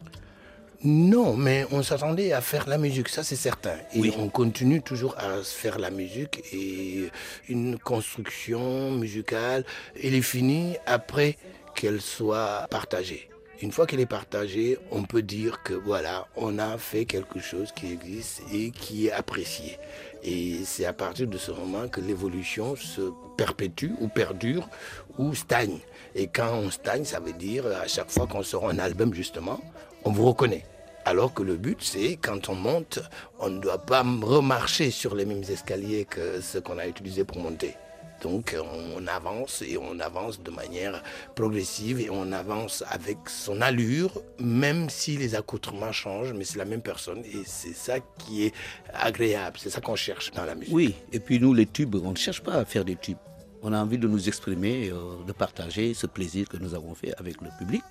Non, 0.85 1.37
mais 1.37 1.65
on 1.71 1.83
s'attendait 1.85 2.33
à 2.33 2.41
faire 2.41 2.69
la 2.69 2.77
musique, 2.77 3.09
ça 3.09 3.23
c'est 3.23 3.37
certain. 3.37 3.77
Et 3.95 4.01
Oui. 4.01 4.13
on 4.19 4.29
continue 4.29 4.83
toujours 4.83 5.15
à 5.17 5.43
faire 5.45 5.79
la 5.79 5.91
musique 5.91 6.43
et 6.53 7.09
une 7.49 7.79
construction 7.79 8.91
musicale, 8.91 9.65
elle 10.03 10.15
est 10.15 10.23
finie 10.23 10.77
après 10.87 11.37
qu'elle 11.77 12.01
soit 12.01 12.67
partagée. 12.69 13.29
Une 13.61 13.71
fois 13.71 13.87
qu'elle 13.87 14.01
est 14.01 14.07
partagée, 14.07 14.77
on 14.91 15.05
peut 15.05 15.23
dire 15.23 15.63
que 15.63 15.73
voilà, 15.73 16.27
on 16.35 16.59
a 16.59 16.77
fait 16.79 17.05
quelque 17.05 17.39
chose 17.39 17.71
qui 17.71 17.93
existe 17.93 18.43
et 18.53 18.73
qui 18.73 19.07
est 19.07 19.13
apprécié. 19.13 19.79
Et 20.25 20.65
c'est 20.65 20.85
à 20.85 20.93
partir 20.93 21.29
de 21.29 21.39
ce 21.39 21.53
moment 21.53 21.87
que 21.87 22.01
l'évolution 22.01 22.75
se 22.75 23.13
perpétue 23.37 23.93
ou 24.01 24.09
perdure 24.09 24.69
ou 25.17 25.33
stagne. 25.37 25.79
Et 26.17 26.27
quand 26.27 26.53
on 26.57 26.73
stagne, 26.73 27.05
ça 27.05 27.21
veut 27.21 27.33
dire 27.35 27.65
à 27.69 27.87
chaque 27.87 28.11
fois 28.11 28.27
qu'on 28.27 28.43
sort 28.43 28.69
un 28.69 28.81
album 28.81 29.15
justement, 29.15 29.61
on 30.05 30.11
vous 30.11 30.27
reconnaît. 30.27 30.65
Alors 31.05 31.35
que 31.35 31.43
le 31.43 31.57
but, 31.57 31.79
c'est 31.83 32.17
quand 32.17 32.49
on 32.49 32.55
monte, 32.55 33.01
on 33.41 33.51
ne 33.51 33.59
doit 33.59 33.79
pas 33.79 34.03
remarcher 34.03 34.91
sur 34.91 35.15
les 35.15 35.25
mêmes 35.25 35.43
escaliers 35.43 36.05
que 36.05 36.41
ceux 36.41 36.61
qu'on 36.61 36.79
a 36.79 36.87
utilisés 36.87 37.25
pour 37.25 37.39
monter. 37.39 37.75
Donc 38.23 38.57
on 38.97 39.07
avance 39.09 39.63
et 39.67 39.77
on 39.77 39.99
avance 39.99 40.41
de 40.41 40.51
manière 40.53 41.03
progressive 41.35 41.99
et 42.01 42.09
on 42.09 42.31
avance 42.31 42.85
avec 42.89 43.19
son 43.27 43.61
allure, 43.61 44.23
même 44.39 44.89
si 44.91 45.17
les 45.17 45.35
accoutrements 45.35 45.91
changent, 45.91 46.33
mais 46.33 46.45
c'est 46.45 46.59
la 46.59 46.65
même 46.65 46.83
personne 46.83 47.25
et 47.25 47.43
c'est 47.45 47.75
ça 47.75 47.99
qui 48.19 48.45
est 48.45 48.55
agréable, 48.95 49.59
c'est 49.61 49.71
ça 49.71 49.81
qu'on 49.81 49.97
cherche 49.97 50.31
dans 50.31 50.45
la 50.45 50.55
musique. 50.55 50.73
Oui, 50.73 50.95
et 51.13 51.19
puis 51.19 51.41
nous, 51.41 51.53
les 51.53 51.67
tubes, 51.67 51.97
on 51.97 52.13
ne 52.13 52.17
cherche 52.17 52.43
pas 52.43 52.55
à 52.55 52.65
faire 52.65 52.85
des 52.85 52.95
tubes. 52.95 53.19
On 53.61 53.73
a 53.73 53.79
envie 53.79 53.99
de 53.99 54.07
nous 54.07 54.29
exprimer, 54.29 54.91
euh, 54.91 55.25
de 55.27 55.33
partager 55.33 55.93
ce 55.95 56.07
plaisir 56.07 56.49
que 56.49 56.57
nous 56.57 56.75
avons 56.75 56.95
fait 56.95 57.13
avec 57.19 57.41
le 57.41 57.49
public. 57.59 57.83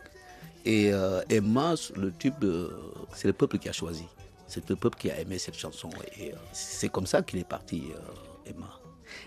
Et 0.65 0.91
euh, 0.93 1.21
Emma, 1.29 1.75
le 1.95 2.11
tube, 2.11 2.43
euh, 2.43 2.69
c'est 3.13 3.27
le 3.27 3.33
peuple 3.33 3.57
qui 3.57 3.69
a 3.69 3.73
choisi. 3.73 4.05
C'est 4.47 4.69
le 4.69 4.75
peuple 4.75 4.97
qui 4.97 5.09
a 5.09 5.19
aimé 5.19 5.37
cette 5.37 5.57
chanson. 5.57 5.89
Et 6.19 6.33
euh, 6.33 6.35
c'est 6.51 6.89
comme 6.89 7.07
ça 7.07 7.21
qu'il 7.21 7.39
est 7.39 7.47
parti, 7.47 7.83
euh, 7.95 8.49
Emma. 8.49 8.67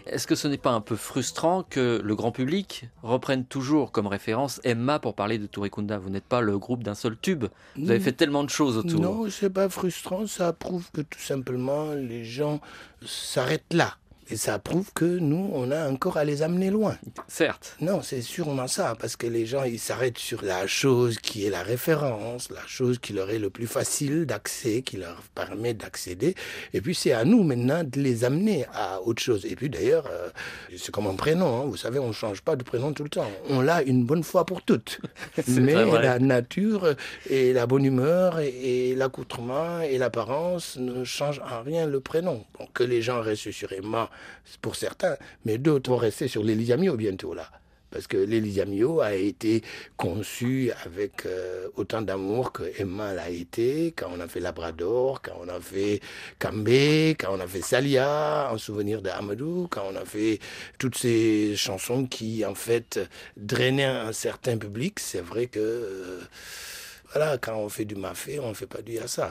Est-ce 0.07 0.27
que 0.27 0.35
ce 0.35 0.49
n'est 0.49 0.59
pas 0.59 0.73
un 0.73 0.81
peu 0.81 0.97
frustrant 0.97 1.63
que 1.63 2.01
le 2.03 2.15
grand 2.15 2.31
public 2.31 2.89
reprenne 3.03 3.45
toujours 3.45 3.93
comme 3.93 4.07
référence 4.07 4.61
Emma 4.65 4.99
pour 4.99 5.15
parler 5.15 5.39
de 5.39 5.47
Touré 5.47 5.71
Kunda? 5.71 5.99
Vous 5.99 6.11
n'êtes 6.11 6.25
pas 6.25 6.41
le 6.41 6.59
groupe 6.59 6.83
d'un 6.83 6.95
seul 6.95 7.17
tube. 7.19 7.47
Vous 7.77 7.91
avez 7.91 8.01
fait 8.01 8.13
tellement 8.13 8.45
de 8.45 8.51
choses 8.51 8.77
autour. 8.77 9.01
Non, 9.01 9.31
c'est 9.31 9.51
pas 9.51 9.69
frustrant, 9.69 10.27
ça 10.27 10.53
prouve 10.53 10.91
que 10.93 11.01
tout 11.01 11.21
simplement 11.21 11.93
les 11.93 12.25
gens 12.25 12.61
s'arrêtent 13.05 13.73
là. 13.73 13.97
Et 14.31 14.37
ça 14.37 14.59
prouve 14.59 14.93
que 14.95 15.05
nous, 15.05 15.51
on 15.53 15.71
a 15.71 15.89
encore 15.89 16.17
à 16.17 16.25
les 16.25 16.43
amener 16.43 16.71
loin. 16.71 16.97
Certes. 17.29 17.77
Non, 17.81 18.01
c'est 18.03 18.23
sûrement 18.23 18.67
ça, 18.67 18.97
parce 18.99 19.17
que 19.17 19.27
les 19.27 19.45
gens, 19.45 19.65
ils 19.65 19.79
s'arrêtent 19.79 20.19
sur 20.19 20.43
la 20.43 20.67
chose 20.67 21.19
qui 21.19 21.45
est 21.45 21.51
la 21.51 21.63
référence, 21.63 22.51
la 22.51 22.67
chose 22.67 22.99
qui 22.99 23.13
leur 23.13 23.31
est 23.31 23.39
le 23.39 23.51
plus 23.51 23.67
facile 23.67 24.25
d'accès, 24.25 24.83
qui 24.83 24.97
leur 24.97 25.21
permet 25.35 25.75
d'accéder. 25.75 26.35
Et 26.73 26.81
puis 26.81 26.95
c'est 26.95 27.13
à 27.13 27.25
nous 27.25 27.43
maintenant 27.43 27.85
de 27.85 28.01
les 28.01 28.25
amener 28.25 28.67
à 28.73 29.01
autre 29.03 29.23
chose. 29.23 29.45
Et 29.45 29.57
puis 29.57 29.69
d'ailleurs, 29.69 30.09
euh, 30.11 30.31
c'est 30.77 30.91
comme 30.91 31.07
un 31.07 31.15
prénom, 31.15 31.63
hein. 31.63 31.65
vous 31.67 31.77
savez, 31.77 31.99
on 31.99 32.09
ne 32.09 32.13
change 32.13 32.41
pas 32.41 32.57
de 32.57 32.63
prénom 32.63 32.93
tout 32.93 33.05
le 33.05 33.11
temps. 33.11 33.31
On 33.51 33.61
l'a 33.61 33.83
une 33.83 34.05
bonne 34.05 34.23
fois 34.23 34.47
pour 34.47 34.63
toutes. 34.63 35.01
Mais 35.49 35.85
la 35.85 36.19
nature 36.19 36.95
et 37.29 37.53
la 37.53 37.67
bonne 37.67 37.85
humeur 37.85 38.41
et, 38.41 38.91
et 38.91 38.95
l'accoutrement 38.95 39.81
et 39.81 39.99
l'apparence 39.99 40.77
ne 40.77 41.05
changent 41.05 41.43
en 41.51 41.63
rien 41.63 41.87
le 41.87 42.01
prénom. 42.01 42.45
Que 42.73 42.85
les 42.85 43.03
gens 43.03 43.21
restent 43.21 43.51
sur 43.51 43.73
Emma, 43.73 44.11
c'est 44.11 44.14
pour 44.61 44.77
certains, 44.77 45.17
mais 45.45 45.59
d'autres 45.59 45.91
vont 45.91 45.97
rester 45.97 46.29
sur 46.29 46.43
l'Elisa 46.43 46.77
Mio 46.77 46.97
bientôt 46.97 47.35
là. 47.35 47.51
Parce 47.95 48.09
que 48.09 48.17
l'Elisa 48.17 48.65
Mio 48.65 49.01
a 49.01 49.15
été 49.15 49.63
conçue 49.97 50.73
avec 50.85 51.27
euh, 51.27 51.69
autant 51.77 52.03
d'amour 52.03 52.51
que 52.51 52.65
Emma 52.77 53.15
l'a 53.15 53.31
été 53.31 53.95
quand 53.97 54.11
on 54.13 54.19
a 54.19 54.27
fait 54.27 54.41
Labrador, 54.41 55.23
quand 55.23 55.39
on 55.41 55.49
a 55.49 55.61
fait 55.61 56.01
Kambé, 56.41 57.15
quand 57.17 57.37
on 57.37 57.39
a 57.39 57.47
fait 57.47 57.63
Salia, 57.63 58.51
en 58.51 58.59
souvenir 58.59 59.01
de 59.01 59.11
Amadou, 59.11 59.69
quand 59.71 59.85
on 59.89 59.95
a 59.95 60.05
fait 60.05 60.41
toutes 60.77 60.99
ces 60.99 61.55
chansons 61.55 62.07
qui 62.07 62.45
en 62.45 62.57
fait 62.57 62.99
drainaient 63.37 63.85
un 63.85 64.13
certain 64.13 64.59
public. 64.59 64.99
C'est 64.99 65.23
vrai 65.23 65.47
que 65.47 65.61
euh, 65.61 66.21
voilà, 67.13 67.39
quand 67.39 67.57
on 67.57 67.69
fait 67.69 67.85
du 67.85 67.95
mafé, 67.95 68.41
on 68.41 68.49
ne 68.49 68.55
fait 68.55 68.67
pas 68.67 68.83
du 68.83 68.95
yassa. 68.95 69.31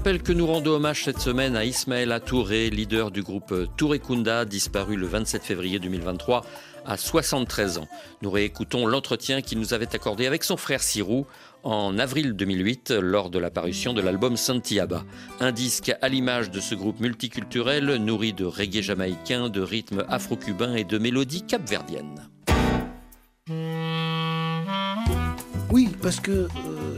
Rappelle 0.00 0.16
rappelle 0.16 0.34
que 0.34 0.38
nous 0.38 0.46
rendons 0.46 0.70
hommage 0.70 1.04
cette 1.04 1.20
semaine 1.20 1.56
à 1.56 1.66
Ismaël 1.66 2.18
Touré, 2.24 2.70
leader 2.70 3.10
du 3.10 3.22
groupe 3.22 3.54
Touré 3.76 3.98
Kunda, 3.98 4.46
disparu 4.46 4.96
le 4.96 5.06
27 5.06 5.42
février 5.42 5.78
2023 5.78 6.42
à 6.86 6.96
73 6.96 7.76
ans. 7.76 7.88
Nous 8.22 8.30
réécoutons 8.30 8.86
l'entretien 8.86 9.42
qu'il 9.42 9.58
nous 9.58 9.74
avait 9.74 9.94
accordé 9.94 10.26
avec 10.26 10.42
son 10.42 10.56
frère 10.56 10.82
Sirou 10.82 11.26
en 11.64 11.98
avril 11.98 12.32
2008 12.32 12.92
lors 12.92 13.28
de 13.28 13.38
la 13.38 13.50
parution 13.50 13.92
de 13.92 14.00
l'album 14.00 14.38
Santiaba. 14.38 15.04
Un 15.38 15.52
disque 15.52 15.92
à 16.00 16.08
l'image 16.08 16.50
de 16.50 16.60
ce 16.60 16.74
groupe 16.74 17.00
multiculturel 17.00 17.96
nourri 17.96 18.32
de 18.32 18.46
reggae 18.46 18.80
jamaïcain, 18.80 19.50
de 19.50 19.60
rythmes 19.60 20.06
afro-cubains 20.08 20.76
et 20.76 20.84
de 20.84 20.96
mélodies 20.96 21.42
capverdiennes. 21.42 22.26
Oui, 25.70 25.90
parce 26.00 26.20
que 26.20 26.30
euh, 26.30 26.48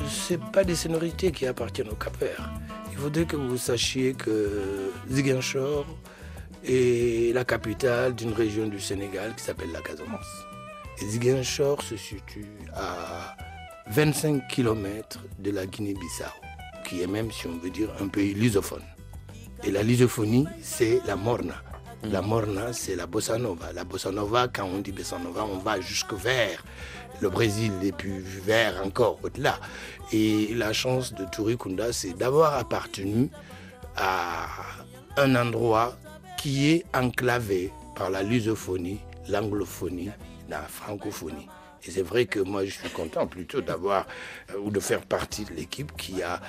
c'est 0.08 0.40
pas 0.52 0.62
des 0.62 0.76
sonorités 0.76 1.32
qui 1.32 1.46
appartiennent 1.46 1.90
au 1.90 1.96
Cap-Vert. 1.96 2.48
Il 2.92 2.98
faudrait 2.98 3.24
que 3.24 3.36
vous 3.36 3.56
sachiez 3.56 4.12
que 4.12 4.92
Ziguinchor 5.10 5.86
est 6.64 7.34
la 7.34 7.44
capitale 7.44 8.14
d'une 8.14 8.32
région 8.32 8.66
du 8.68 8.78
Sénégal 8.78 9.34
qui 9.34 9.42
s'appelle 9.42 9.72
la 9.72 9.80
Casamance. 9.80 10.44
Et 11.00 11.06
Ziguinchor 11.06 11.82
se 11.82 11.96
situe 11.96 12.46
à 12.74 13.34
25 13.90 14.46
km 14.46 15.20
de 15.38 15.50
la 15.50 15.66
Guinée-Bissau, 15.66 16.24
qui 16.84 17.02
est 17.02 17.06
même, 17.06 17.32
si 17.32 17.46
on 17.46 17.56
veut 17.56 17.70
dire, 17.70 17.88
un 18.00 18.08
pays 18.08 18.34
lusophone. 18.34 18.84
Et 19.64 19.70
la 19.70 19.82
lusophonie, 19.82 20.46
c'est 20.60 21.00
la 21.06 21.16
morna. 21.16 21.54
La 22.04 22.20
morna, 22.20 22.72
c'est 22.72 22.96
la 22.96 23.06
bossa 23.06 23.38
nova. 23.38 23.72
La 23.72 23.84
bossa 23.84 24.10
nova, 24.10 24.48
quand 24.48 24.64
on 24.64 24.80
dit 24.80 24.90
bossa 24.90 25.18
nova, 25.18 25.44
on 25.44 25.58
va 25.58 25.80
jusque 25.80 26.12
vers 26.14 26.64
le 27.20 27.30
Brésil 27.30 27.72
et 27.82 27.92
puis 27.92 28.18
vers 28.18 28.84
encore 28.84 29.20
au-delà. 29.22 29.60
Et 30.12 30.52
la 30.54 30.72
chance 30.72 31.14
de 31.14 31.24
Turikunda, 31.30 31.92
c'est 31.92 32.14
d'avoir 32.14 32.54
appartenu 32.54 33.30
à 33.96 34.46
un 35.16 35.36
endroit 35.36 35.96
qui 36.38 36.70
est 36.70 36.84
enclavé 36.92 37.70
par 37.94 38.10
la 38.10 38.24
lusophonie, 38.24 38.98
l'anglophonie, 39.28 40.10
la 40.48 40.62
francophonie. 40.62 41.46
Et 41.84 41.90
c'est 41.90 42.02
vrai 42.02 42.26
que 42.26 42.38
moi, 42.40 42.64
je 42.64 42.70
suis 42.70 42.90
content 42.90 43.26
plutôt 43.26 43.60
d'avoir 43.60 44.06
euh, 44.50 44.58
ou 44.58 44.70
de 44.70 44.78
faire 44.80 45.02
partie 45.02 45.44
de 45.44 45.52
l'équipe 45.52 45.92
qui 45.96 46.22
a 46.22 46.40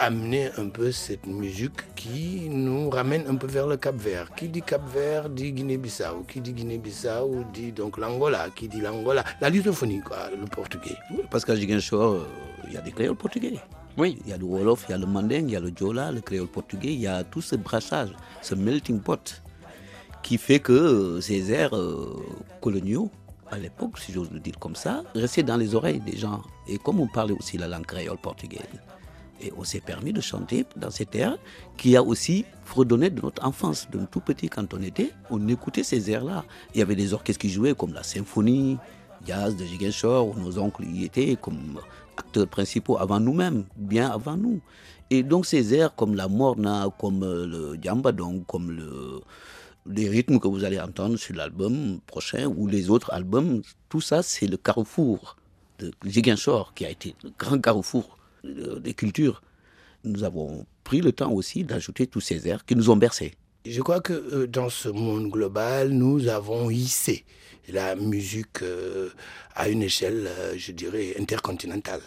amené 0.00 0.50
un 0.56 0.68
peu 0.68 0.90
cette 0.90 1.26
musique 1.26 1.94
qui 1.94 2.48
nous 2.48 2.88
ramène 2.90 3.24
un 3.28 3.36
peu 3.36 3.46
vers 3.46 3.66
le 3.66 3.76
Cap 3.76 3.96
Vert. 3.96 4.34
Qui 4.34 4.48
dit 4.48 4.62
Cap 4.62 4.82
Vert 4.92 5.28
dit 5.28 5.52
Guinée-Bissau. 5.52 6.24
Qui 6.26 6.40
dit 6.40 6.52
Guinée-Bissau 6.52 7.44
dit 7.52 7.72
donc 7.72 7.98
l'Angola. 7.98 8.48
Qui 8.54 8.66
dit 8.68 8.80
l'Angola 8.80 9.24
La 9.40 9.50
lusophonie, 9.50 10.00
quoi, 10.00 10.30
le 10.30 10.46
portugais. 10.46 10.96
Parce 11.30 11.44
qu'à 11.44 11.54
Ziguinchor, 11.54 12.14
euh, 12.14 12.26
il 12.66 12.74
y 12.74 12.76
a 12.76 12.80
des 12.80 12.92
créoles 12.92 13.16
portugais. 13.16 13.58
Oui. 13.96 14.18
Il 14.24 14.30
y 14.30 14.32
a 14.32 14.38
le 14.38 14.44
Wolof, 14.44 14.86
il 14.88 14.92
y 14.92 14.94
a 14.94 14.98
le 14.98 15.06
Manding, 15.06 15.46
il 15.48 15.52
y 15.52 15.56
a 15.56 15.60
le 15.60 15.70
Djola, 15.74 16.10
le 16.10 16.20
créole 16.20 16.48
portugais. 16.48 16.92
Il 16.94 17.00
y 17.00 17.06
a 17.06 17.22
tout 17.22 17.42
ce 17.42 17.56
brassage, 17.56 18.10
ce 18.40 18.54
melting 18.54 19.00
pot 19.00 19.42
qui 20.22 20.38
fait 20.38 20.60
que 20.60 20.72
euh, 20.72 21.20
ces 21.20 21.52
airs 21.52 21.74
euh, 21.76 22.16
coloniaux, 22.60 23.10
à 23.50 23.58
l'époque, 23.58 23.98
si 23.98 24.12
j'ose 24.12 24.30
le 24.30 24.38
dire 24.38 24.58
comme 24.58 24.76
ça, 24.76 25.02
restaient 25.14 25.42
dans 25.42 25.56
les 25.56 25.74
oreilles 25.74 26.00
des 26.00 26.16
gens. 26.16 26.42
Et 26.68 26.78
comme 26.78 27.00
on 27.00 27.06
parlait 27.08 27.34
aussi 27.34 27.58
la 27.58 27.66
langue 27.66 27.86
créole 27.86 28.18
portugaise, 28.18 28.60
et 29.40 29.52
on 29.56 29.64
s'est 29.64 29.80
permis 29.80 30.12
de 30.12 30.20
chanter 30.20 30.66
dans 30.76 30.90
cet 30.90 31.14
air 31.14 31.38
qui 31.76 31.96
a 31.96 32.02
aussi 32.02 32.44
fredonné 32.64 33.10
de 33.10 33.20
notre 33.20 33.44
enfance. 33.44 33.88
De 33.90 33.98
tout 34.06 34.20
petit, 34.20 34.48
quand 34.48 34.72
on 34.74 34.82
était, 34.82 35.12
on 35.30 35.48
écoutait 35.48 35.82
ces 35.82 36.10
airs-là. 36.10 36.44
Il 36.74 36.78
y 36.78 36.82
avait 36.82 36.96
des 36.96 37.12
orchestres 37.12 37.40
qui 37.40 37.50
jouaient 37.50 37.74
comme 37.74 37.92
la 37.92 38.02
symphonie, 38.02 38.78
jazz 39.26 39.56
de 39.56 39.64
Giguinchor, 39.64 40.28
où 40.28 40.34
nos 40.40 40.58
oncles 40.58 40.84
y 40.84 41.04
étaient 41.04 41.36
comme 41.40 41.80
acteurs 42.16 42.48
principaux 42.48 42.98
avant 42.98 43.20
nous-mêmes, 43.20 43.64
bien 43.76 44.10
avant 44.10 44.36
nous. 44.36 44.60
Et 45.10 45.22
donc 45.22 45.46
ces 45.46 45.74
airs 45.74 45.94
comme 45.94 46.14
la 46.14 46.28
morna, 46.28 46.86
comme 46.98 47.24
euh, 47.24 47.46
le 47.46 47.78
djambadong, 47.82 48.44
comme 48.46 48.70
le, 48.70 49.20
les 49.86 50.08
rythmes 50.08 50.38
que 50.38 50.46
vous 50.46 50.62
allez 50.64 50.78
entendre 50.78 51.16
sur 51.16 51.34
l'album 51.34 51.98
prochain 52.06 52.46
ou 52.46 52.66
les 52.66 52.90
autres 52.90 53.12
albums, 53.12 53.62
tout 53.88 54.00
ça 54.00 54.22
c'est 54.22 54.46
le 54.46 54.56
carrefour 54.56 55.36
de 55.80 55.90
Giguinchor 56.04 56.74
qui 56.74 56.84
a 56.84 56.90
été 56.90 57.16
le 57.24 57.32
grand 57.36 57.58
carrefour 57.58 58.19
des 58.44 58.94
cultures. 58.94 59.42
Nous 60.04 60.24
avons 60.24 60.66
pris 60.84 61.00
le 61.00 61.12
temps 61.12 61.32
aussi 61.32 61.64
d'ajouter 61.64 62.06
tous 62.06 62.20
ces 62.20 62.48
airs 62.48 62.64
qui 62.64 62.74
nous 62.74 62.90
ont 62.90 62.96
bercés. 62.96 63.34
Je 63.66 63.82
crois 63.82 64.00
que 64.00 64.14
euh, 64.14 64.46
dans 64.46 64.70
ce 64.70 64.88
monde 64.88 65.28
global, 65.28 65.90
nous 65.90 66.28
avons 66.28 66.70
hissé 66.70 67.26
la 67.68 67.94
musique 67.94 68.62
euh, 68.62 69.10
à 69.54 69.68
une 69.68 69.82
échelle, 69.82 70.26
euh, 70.26 70.54
je 70.56 70.72
dirais, 70.72 71.14
intercontinentale. 71.18 72.00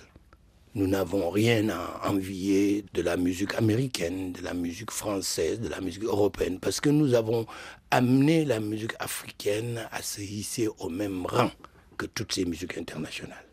Nous 0.74 0.88
n'avons 0.88 1.30
rien 1.30 1.70
à 1.70 2.10
envier 2.10 2.84
de 2.96 3.04
la 3.04 3.18
musique 3.18 3.54
américaine, 3.54 4.32
de 4.32 4.42
la 4.42 4.56
musique 4.56 4.90
française, 4.90 5.60
de 5.60 5.70
la 5.70 5.80
musique 5.80 6.04
européenne, 6.04 6.60
parce 6.60 6.82
que 6.82 6.90
nous 6.90 7.14
avons 7.14 7.46
amené 7.92 8.46
la 8.46 8.60
musique 8.60 8.96
africaine 9.00 9.88
à 9.92 10.02
se 10.02 10.22
hisser 10.22 10.68
au 10.80 10.90
même 10.90 11.28
rang 11.28 11.52
que 11.96 12.08
toutes 12.08 12.34
ces 12.34 12.46
musiques 12.46 12.80
internationales. 12.80 13.46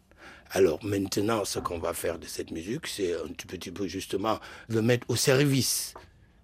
Alors 0.52 0.84
maintenant, 0.84 1.44
ce 1.44 1.60
qu'on 1.60 1.78
va 1.78 1.94
faire 1.94 2.18
de 2.18 2.26
cette 2.26 2.50
musique, 2.50 2.88
c'est 2.88 3.14
un 3.14 3.28
tout 3.28 3.46
petit 3.46 3.70
peu 3.70 3.86
justement 3.86 4.40
le 4.68 4.82
mettre 4.82 5.08
au 5.08 5.14
service 5.14 5.94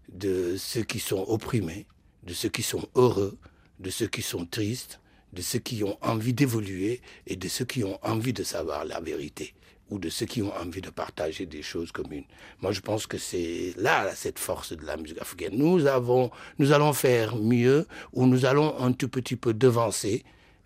de 0.09 0.57
ceux 0.57 0.83
qui 0.83 1.01
sont 1.01 1.25
opprimés, 1.27 1.87
de 2.23 2.33
ceux 2.33 2.49
qui 2.49 2.63
sont 2.63 2.89
heureux, 2.95 3.37
de 3.81 3.91
ceux 3.91 4.07
qui 4.07 4.23
sont 4.23 4.47
tristes, 4.47 5.01
de 5.33 5.43
ceux 5.43 5.59
qui 5.59 5.83
ont 5.83 5.99
envie 6.03 6.33
d'évoluer 6.33 7.01
et 7.27 7.35
de 7.35 7.49
ceux 7.49 7.65
qui 7.65 7.83
ont 7.83 7.99
envie 8.05 8.33
de 8.33 8.45
savoir 8.45 8.85
la 8.85 9.01
vérité 9.01 9.55
ou 9.91 9.99
de 9.99 10.09
ceux 10.09 10.27
qui 10.27 10.41
ont 10.41 10.55
envie 10.57 10.81
de 10.81 10.91
partager 10.91 11.45
des 11.45 11.63
choses 11.63 11.91
communes. 11.91 12.25
Moi, 12.61 12.71
je 12.71 12.81
pense 12.81 13.09
que 13.09 13.19
c'est 13.19 13.75
là 13.77 14.15
cette 14.15 14.39
force 14.39 14.73
de 14.73 14.85
la 14.85 14.97
musique 14.97 15.21
africaine. 15.21 15.57
Nous 15.57 15.87
avons, 15.87 16.31
nous 16.61 16.71
allons 16.71 16.93
faire 16.93 17.35
mieux 17.35 17.89
ou 18.13 18.27
nous 18.27 18.45
allons 18.45 18.79
un 18.79 18.93
tout 18.93 19.09
petit 19.09 19.37
peu 19.37 19.53
devancer 19.53 20.25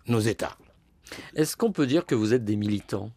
nos 0.08 0.20
États. 0.20 0.58
Est-ce 1.34 1.56
qu'on 1.56 1.72
peut 1.72 1.86
dire 1.86 2.04
que 2.04 2.14
vous 2.14 2.34
êtes 2.34 2.44
des 2.44 2.56
militants? 2.56 3.10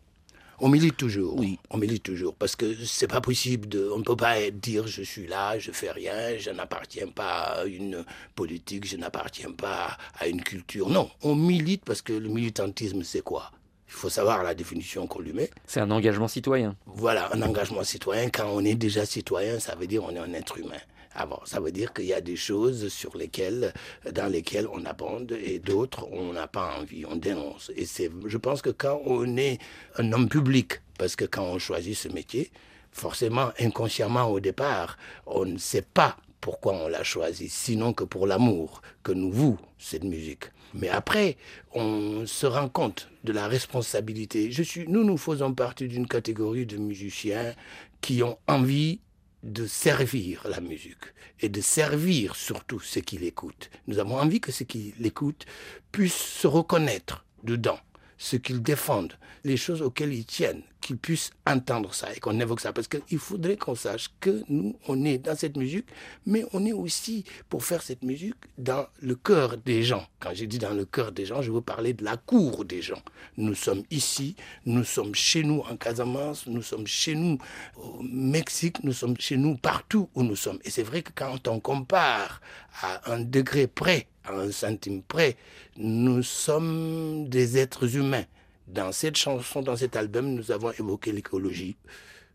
On 0.59 0.69
milite 0.69 0.97
toujours. 0.97 1.37
Oui. 1.37 1.59
On 1.69 1.77
milite 1.77 2.03
toujours 2.03 2.35
parce 2.35 2.55
que 2.55 2.73
c'est 2.85 3.07
pas 3.07 3.21
possible 3.21 3.67
de. 3.67 3.89
On 3.93 3.99
ne 3.99 4.03
peut 4.03 4.15
pas 4.15 4.49
dire 4.51 4.87
je 4.87 5.01
suis 5.01 5.27
là, 5.27 5.57
je 5.59 5.71
fais 5.71 5.91
rien, 5.91 6.37
je 6.37 6.51
n'appartiens 6.51 7.07
pas 7.07 7.61
à 7.61 7.65
une 7.65 8.05
politique, 8.35 8.85
je 8.87 8.97
n'appartiens 8.97 9.51
pas 9.51 9.97
à 10.19 10.27
une 10.27 10.41
culture. 10.41 10.89
Non, 10.89 11.09
on 11.21 11.35
milite 11.35 11.83
parce 11.85 12.01
que 12.01 12.13
le 12.13 12.29
militantisme 12.29 13.03
c'est 13.03 13.21
quoi? 13.21 13.51
Il 13.87 13.93
faut 13.93 14.09
savoir 14.09 14.41
la 14.41 14.55
définition 14.55 15.05
qu'on 15.05 15.19
lui 15.19 15.33
met. 15.33 15.51
C'est 15.67 15.79
un 15.79 15.91
engagement 15.91 16.27
citoyen. 16.27 16.75
Voilà, 16.87 17.29
un 17.31 17.41
engagement 17.43 17.83
citoyen. 17.83 18.29
Quand 18.29 18.49
on 18.51 18.65
est 18.65 18.73
déjà 18.75 19.05
citoyen, 19.05 19.59
ça 19.59 19.75
veut 19.75 19.85
dire 19.85 20.03
on 20.03 20.15
est 20.15 20.19
un 20.19 20.33
être 20.33 20.57
humain. 20.57 20.81
Avant, 21.15 21.41
ça 21.45 21.60
veut 21.60 21.71
dire 21.71 21.93
qu'il 21.93 22.06
y 22.06 22.13
a 22.13 22.21
des 22.21 22.36
choses 22.36 22.88
sur 22.89 23.15
lesquelles, 23.17 23.73
dans 24.12 24.32
lesquelles 24.32 24.67
on 24.71 24.84
abonde 24.86 25.32
et 25.32 25.60
d'autres 25.60 26.08
on 26.12 26.34
n'a 26.34 26.47
pas 26.47 26.76
envie, 26.80 27.06
on 27.06 27.15
dénonce. 27.15 27.71
Et 27.76 27.86
c'est, 27.86 28.10
je 28.26 28.38
pense 28.38 28.62
que 28.62 28.71
quand 28.71 29.02
on 29.06 29.38
est 29.38 29.60
un 29.97 30.12
homme 30.12 30.30
public, 30.30 30.82
parce 30.97 31.15
que 31.15 31.26
quand 31.26 31.43
on 31.43 31.60
choisit 31.60 31.95
ce 31.95 32.08
métier, 32.08 32.52
forcément, 32.91 33.49
inconsciemment 33.60 34.30
au 34.30 34.39
départ, 34.39 34.97
on 35.26 35.45
ne 35.45 35.58
sait 35.58 35.82
pas 35.84 36.17
pourquoi 36.41 36.73
on 36.73 36.88
l'a 36.88 37.04
choisi, 37.04 37.47
sinon 37.47 37.93
que 37.93 38.04
pour 38.04 38.28
l'amour 38.28 38.82
que 39.02 39.12
nous 39.12 39.32
voue 39.32 39.58
cette 39.78 40.04
musique. 40.04 40.45
Mais 40.73 40.89
après, 40.89 41.38
on 41.73 42.26
se 42.26 42.45
rend 42.45 42.67
compte 42.67 43.10
de 43.23 43.32
la 43.32 43.47
responsabilité. 43.47 44.52
Je 44.52 44.63
suis, 44.63 44.88
nous, 44.88 45.04
nous 45.04 45.17
faisons 45.17 45.54
partie 45.54 45.88
d'une 45.88 46.08
catégorie 46.08 46.65
de 46.65 46.78
musiciens 46.78 47.54
qui 48.02 48.23
ont 48.23 48.38
envie 48.47 48.99
de 49.43 49.67
servir 49.67 50.47
la 50.47 50.62
musique 50.62 51.13
et 51.41 51.49
de 51.49 51.62
servir 51.62 52.36
surtout 52.36 52.79
ceux 52.79 53.01
qui 53.01 53.17
l'écoutent. 53.17 53.69
Nous 53.88 53.99
avons 53.99 54.17
envie 54.17 54.39
que 54.39 54.51
ceux 54.51 54.65
qui 54.65 54.93
l'écoutent 54.99 55.45
puissent 55.91 56.15
se 56.15 56.47
reconnaître 56.47 57.25
dedans, 57.43 57.79
ce 58.17 58.36
qu'ils 58.36 58.62
défendent, 58.62 59.13
les 59.43 59.58
choses 59.58 59.82
auxquelles 59.82 60.13
ils 60.13 60.26
tiennent, 60.26 60.62
qu'ils 60.82 60.97
puissent 60.97 61.32
entendre 61.47 61.93
ça 61.93 62.13
et 62.13 62.19
qu'on 62.19 62.39
évoque 62.39 62.60
ça. 62.60 62.73
Parce 62.73 62.88
qu'il 62.88 63.17
faudrait 63.17 63.58
qu'on 63.58 63.76
sache 63.76 64.10
que 64.19 64.43
nous, 64.49 64.76
on 64.88 65.04
est 65.06 65.17
dans 65.17 65.36
cette 65.36 65.58
musique, 65.58 65.88
mais 66.26 66.45
on 66.54 66.65
est 66.65 66.73
aussi 66.73 67.23
pour 67.49 67.63
faire 67.63 67.82
cette 67.82 68.04
musique 68.04 68.36
dans 68.58 68.86
le 69.02 69.15
cœur 69.15 69.58
des 69.58 69.84
gens. 69.84 70.06
Quand 70.19 70.34
je 70.34 70.45
dis 70.45 70.60
dans 70.60 70.73
le 70.73 70.86
cœur 70.86 71.12
des 71.12 71.26
gens, 71.26 71.41
je 71.41 71.52
veux 71.52 71.62
parler 71.62 71.93
de 71.93 72.04
la 72.04 72.17
cour 72.17 72.65
des 72.65 72.82
gens. 72.82 73.02
Nous 73.38 73.56
sommes 73.56 73.84
ici, 73.91 74.36
nous 74.65 74.84
sommes 74.84 75.15
chez 75.15 75.43
nous 75.43 75.60
en 75.69 75.78
Casamance, 75.78 76.47
nous 76.47 76.62
sommes 76.62 76.88
chez 76.88 77.15
nous 77.15 77.38
au 77.76 78.02
Mexique, 78.04 78.84
nous 78.84 78.93
sommes 78.93 79.15
chez 79.19 79.38
nous 79.38 79.56
partout 79.58 80.10
où 80.15 80.23
nous 80.23 80.36
sommes. 80.36 80.60
Et 80.63 80.69
c'est 80.69 80.84
vrai 80.84 81.02
que 81.02 81.12
quand 81.15 81.47
on 81.47 81.60
compare 81.60 82.41
à 82.82 83.12
un 83.12 83.19
degré 83.19 83.67
près, 83.67 84.08
un 84.29 84.51
centime 84.51 85.01
près, 85.03 85.36
nous 85.77 86.23
sommes 86.23 87.27
des 87.29 87.57
êtres 87.57 87.95
humains. 87.95 88.25
Dans 88.67 88.91
cette 88.91 89.17
chanson, 89.17 89.62
dans 89.62 89.75
cet 89.75 89.95
album, 89.95 90.33
nous 90.33 90.51
avons 90.51 90.71
évoqué 90.71 91.12
l'écologie. 91.12 91.75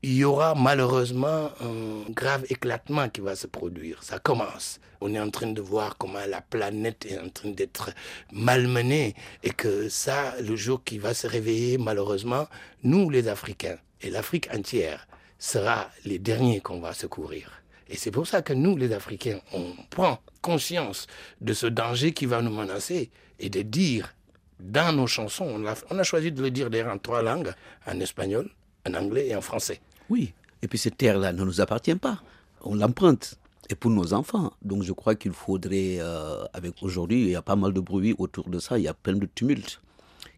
Il 0.02 0.14
y 0.14 0.24
aura 0.24 0.54
malheureusement 0.54 1.50
un 1.60 2.10
grave 2.10 2.44
éclatement 2.50 3.08
qui 3.08 3.20
va 3.20 3.34
se 3.34 3.48
produire. 3.48 4.02
Ça 4.04 4.20
commence. 4.20 4.78
On 5.00 5.12
est 5.14 5.20
en 5.20 5.30
train 5.30 5.48
de 5.48 5.60
voir 5.60 5.96
comment 5.96 6.24
la 6.28 6.40
planète 6.40 7.06
est 7.06 7.18
en 7.18 7.28
train 7.28 7.50
d'être 7.50 7.90
malmenée 8.32 9.14
et 9.42 9.50
que 9.50 9.88
ça, 9.88 10.34
le 10.40 10.54
jour 10.54 10.84
qui 10.84 10.98
va 10.98 11.14
se 11.14 11.26
réveiller, 11.26 11.78
malheureusement, 11.78 12.46
nous 12.84 13.10
les 13.10 13.26
Africains 13.26 13.78
et 14.00 14.10
l'Afrique 14.10 14.48
entière 14.54 15.08
sera 15.38 15.90
les 16.04 16.18
derniers 16.18 16.60
qu'on 16.60 16.80
va 16.80 16.92
secourir. 16.92 17.57
Et 17.88 17.96
c'est 17.96 18.10
pour 18.10 18.26
ça 18.26 18.42
que 18.42 18.52
nous, 18.52 18.76
les 18.76 18.92
Africains, 18.92 19.40
on 19.52 19.72
prend 19.90 20.18
conscience 20.42 21.06
de 21.40 21.52
ce 21.54 21.66
danger 21.66 22.12
qui 22.12 22.26
va 22.26 22.42
nous 22.42 22.50
menacer 22.52 23.10
et 23.38 23.48
de 23.50 23.62
dire 23.62 24.14
dans 24.60 24.94
nos 24.94 25.06
chansons, 25.06 25.46
on 25.48 25.66
a, 25.66 25.74
on 25.90 25.98
a 25.98 26.02
choisi 26.02 26.32
de 26.32 26.42
le 26.42 26.50
dire 26.50 26.68
d'ailleurs 26.68 26.92
en 26.92 26.98
trois 26.98 27.22
langues, 27.22 27.52
en 27.86 27.98
espagnol, 28.00 28.50
en 28.86 28.94
anglais 28.94 29.28
et 29.28 29.36
en 29.36 29.40
français. 29.40 29.80
Oui, 30.10 30.32
et 30.62 30.68
puis 30.68 30.78
cette 30.78 30.96
terre-là 30.96 31.32
ne 31.32 31.44
nous 31.44 31.60
appartient 31.60 31.94
pas. 31.94 32.20
On 32.62 32.74
l'emprunte. 32.74 33.36
Et 33.70 33.74
pour 33.74 33.90
nos 33.90 34.14
enfants. 34.14 34.52
Donc 34.62 34.82
je 34.82 34.92
crois 34.92 35.14
qu'il 35.14 35.32
faudrait, 35.32 35.98
euh, 36.00 36.44
avec 36.54 36.72
aujourd'hui, 36.82 37.20
il 37.22 37.28
y 37.30 37.36
a 37.36 37.42
pas 37.42 37.54
mal 37.54 37.72
de 37.74 37.80
bruit 37.80 38.14
autour 38.18 38.48
de 38.48 38.58
ça, 38.58 38.78
il 38.78 38.84
y 38.84 38.88
a 38.88 38.94
plein 38.94 39.14
de 39.14 39.26
tumultes 39.26 39.80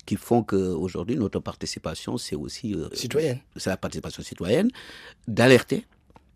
qui 0.05 0.17
font 0.17 0.43
qu'aujourd'hui, 0.43 1.17
notre 1.17 1.39
participation, 1.39 2.19
c'est 2.19 2.35
aussi... 2.35 2.75
euh, 2.75 2.89
Citoyenne. 2.93 3.39
C'est 3.57 3.71
la 3.71 3.77
participation 3.77 4.23
citoyenne, 4.23 4.71
d'alerter, 5.29 5.87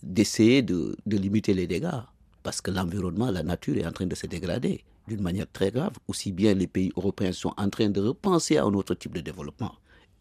d'essayer 0.04 0.62
de, 0.62 0.96
de 1.06 1.16
limiter 1.16 1.54
les 1.54 1.66
dégâts. 1.66 2.02
Parce 2.42 2.60
que 2.60 2.70
l'environnement, 2.70 3.30
la 3.30 3.42
nature 3.42 3.76
est 3.76 3.86
en 3.86 3.92
train 3.92 4.06
de 4.06 4.14
se 4.14 4.26
dégrader 4.26 4.84
d'une 5.08 5.22
manière 5.22 5.50
très 5.50 5.70
grave. 5.70 5.94
Aussi 6.08 6.32
bien 6.32 6.54
les 6.54 6.66
pays 6.66 6.92
européens 6.96 7.32
sont 7.32 7.54
en 7.56 7.70
train 7.70 7.88
de 7.88 8.00
repenser 8.00 8.58
à 8.58 8.64
un 8.64 8.74
autre 8.74 8.94
type 8.94 9.14
de 9.14 9.20
développement. 9.20 9.74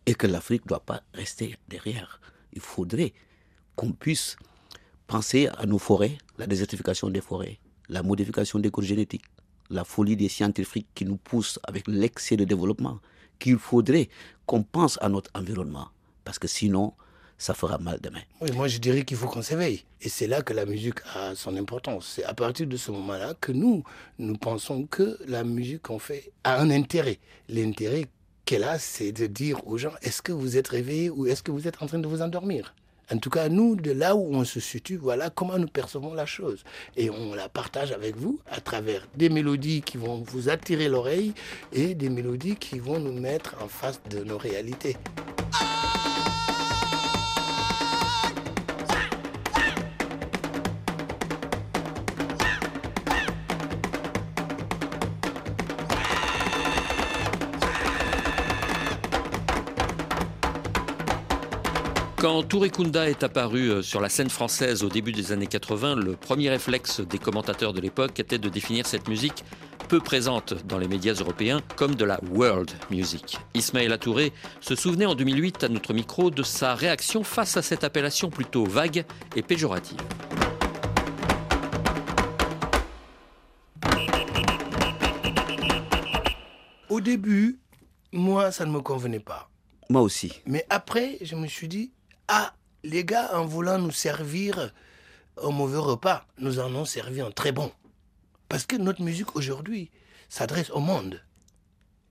Et 0.06 0.16
que 0.16 0.28
l'Afrique 0.28 0.64
ne 0.66 0.70
doit 0.70 0.80
pas 0.86 1.02
rester 1.14 1.56
derrière. 1.68 2.20
Il 2.54 2.62
faudrait 2.62 3.14
qu'on 3.76 3.92
puisse 3.92 4.38
penser 5.08 5.48
à 5.58 5.66
nos 5.66 5.80
forêts, 5.80 6.18
la 6.38 6.48
désertification 6.48 7.10
des 7.10 7.22
forêts, 7.22 7.60
la 7.90 8.04
modification 8.04 8.60
des 8.60 8.72
codes 8.72 8.86
génétiques, 8.86 9.26
la 9.70 9.84
folie 9.84 10.16
des 10.16 10.30
scientifiques 10.30 10.88
qui 10.96 11.06
nous 11.06 11.18
poussent 11.18 11.60
avec 11.64 11.88
l'excès 11.88 12.38
de 12.38 12.46
développement, 12.46 13.00
qu'il 13.40 13.58
faudrait 13.58 14.10
qu'on 14.46 14.64
pense 14.64 14.98
à 15.02 15.10
notre 15.10 15.30
environnement. 15.36 15.90
Parce 16.24 16.40
que 16.40 16.48
sinon, 16.48 16.94
ça 17.44 17.54
fera 17.54 17.78
mal 17.78 18.00
demain. 18.02 18.22
Moi 18.54 18.70
je 18.70 18.78
dirais 18.78 19.04
qu'il 19.04 19.18
faut 19.18 19.28
qu'on 19.28 19.42
s'éveille. 19.42 19.84
Et 20.00 20.08
c'est 20.08 20.28
là 20.28 20.42
que 20.42 20.54
la 20.54 20.66
musique 20.66 21.00
a 21.14 21.36
son 21.36 21.58
importance. 21.58 22.14
C'est 22.16 22.24
à 22.24 22.34
partir 22.34 22.68
de 22.68 22.78
ce 22.78 22.90
moment-là 22.92 23.34
que 23.42 23.52
nous, 23.52 23.84
nous 24.18 24.38
pensons 24.38 24.86
que 24.86 25.20
la 25.28 25.44
musique 25.44 25.82
qu'on 25.82 26.00
fait 26.00 26.32
a 26.46 26.62
un 26.62 26.70
intérêt. 26.70 27.20
L'intérêt 27.50 28.06
qu'elle 28.46 28.64
a, 28.64 28.80
c'est 28.80 29.12
de 29.12 29.28
dire 29.28 29.68
aux 29.68 29.78
gens, 29.78 29.92
est-ce 30.02 30.22
que 30.22 30.32
vous 30.32 30.56
êtes 30.56 30.70
réveillés 30.70 31.10
ou 31.10 31.28
est-ce 31.28 31.44
que 31.44 31.52
vous 31.52 31.68
êtes 31.68 31.84
en 31.84 31.88
train 31.88 32.00
de 32.00 32.08
vous 32.08 32.22
endormir? 32.22 32.74
En 33.12 33.18
tout 33.18 33.30
cas, 33.30 33.50
nous, 33.50 33.76
de 33.76 33.92
là 33.92 34.16
où 34.16 34.34
on 34.34 34.46
se 34.46 34.62
situe, 34.62 34.96
voilà 34.96 35.30
comment 35.30 35.60
nous 35.60 35.68
percevons 35.68 36.14
la 36.14 36.26
chose. 36.26 36.64
Et 36.96 37.10
on 37.10 37.36
la 37.36 37.50
partage 37.50 37.92
avec 37.92 38.16
vous 38.16 38.40
à 38.50 38.62
travers 38.62 39.06
des 39.18 39.28
mélodies 39.28 39.82
qui 39.82 39.98
vont 39.98 40.24
vous 40.26 40.48
attirer 40.48 40.88
l'oreille 40.88 41.34
et 41.74 41.94
des 41.94 42.10
mélodies 42.10 42.56
qui 42.56 42.80
vont 42.80 43.00
nous 43.00 43.20
mettre 43.20 43.62
en 43.62 43.68
face 43.68 44.00
de 44.10 44.24
nos 44.24 44.38
réalités. 44.38 44.96
Quand 62.24 62.42
Touré 62.42 62.70
Kunda 62.70 63.10
est 63.10 63.22
apparu 63.22 63.70
euh, 63.70 63.82
sur 63.82 64.00
la 64.00 64.08
scène 64.08 64.30
française 64.30 64.86
au 64.86 64.88
début 64.88 65.12
des 65.12 65.34
années 65.34 65.46
80, 65.46 65.96
le 65.98 66.16
premier 66.16 66.50
réflexe 66.50 67.02
des 67.02 67.18
commentateurs 67.18 67.74
de 67.74 67.82
l'époque 67.82 68.18
était 68.18 68.38
de 68.38 68.48
définir 68.48 68.88
cette 68.88 69.10
musique 69.10 69.44
peu 69.90 70.00
présente 70.00 70.54
dans 70.66 70.78
les 70.78 70.88
médias 70.88 71.16
européens 71.16 71.60
comme 71.76 71.96
de 71.96 72.06
la 72.06 72.22
world 72.32 72.72
music. 72.90 73.40
Ismaël 73.54 73.98
Touré 74.00 74.32
se 74.62 74.74
souvenait 74.74 75.06
en 75.06 75.16
2008 75.16 75.66
à 75.66 75.68
notre 75.68 75.94
micro 75.94 76.32
de 76.32 76.44
sa 76.44 76.76
réaction 76.76 77.26
face 77.26 77.58
à 77.58 77.62
cette 77.62 77.84
appellation 77.84 78.30
plutôt 78.30 78.64
vague 78.64 79.04
et 79.36 79.42
péjorative. 79.42 80.00
Au 86.88 87.02
début, 87.02 87.60
moi, 88.14 88.54
ça 88.54 88.66
ne 88.66 88.72
me 88.72 88.80
convenait 88.80 89.20
pas. 89.20 89.50
Moi 89.90 90.00
aussi. 90.00 90.32
Mais 90.46 90.66
après, 90.70 91.18
je 91.22 91.36
me 91.36 91.48
suis 91.48 91.68
dit, 91.68 91.92
ah, 92.28 92.54
les 92.84 93.04
gars, 93.04 93.38
en 93.38 93.46
voulant 93.46 93.80
nous 93.80 93.92
servir 93.92 94.72
un 95.42 95.52
mauvais 95.52 95.78
repas, 95.78 96.26
nous 96.38 96.60
en 96.60 96.74
ont 96.76 96.86
servi 96.86 97.22
un 97.22 97.32
très 97.32 97.52
bon. 97.52 97.72
Parce 98.50 98.66
que 98.66 98.76
notre 98.76 99.02
musique 99.02 99.36
aujourd'hui 99.36 99.90
s'adresse 100.30 100.70
au 100.70 100.80
monde. 100.80 101.22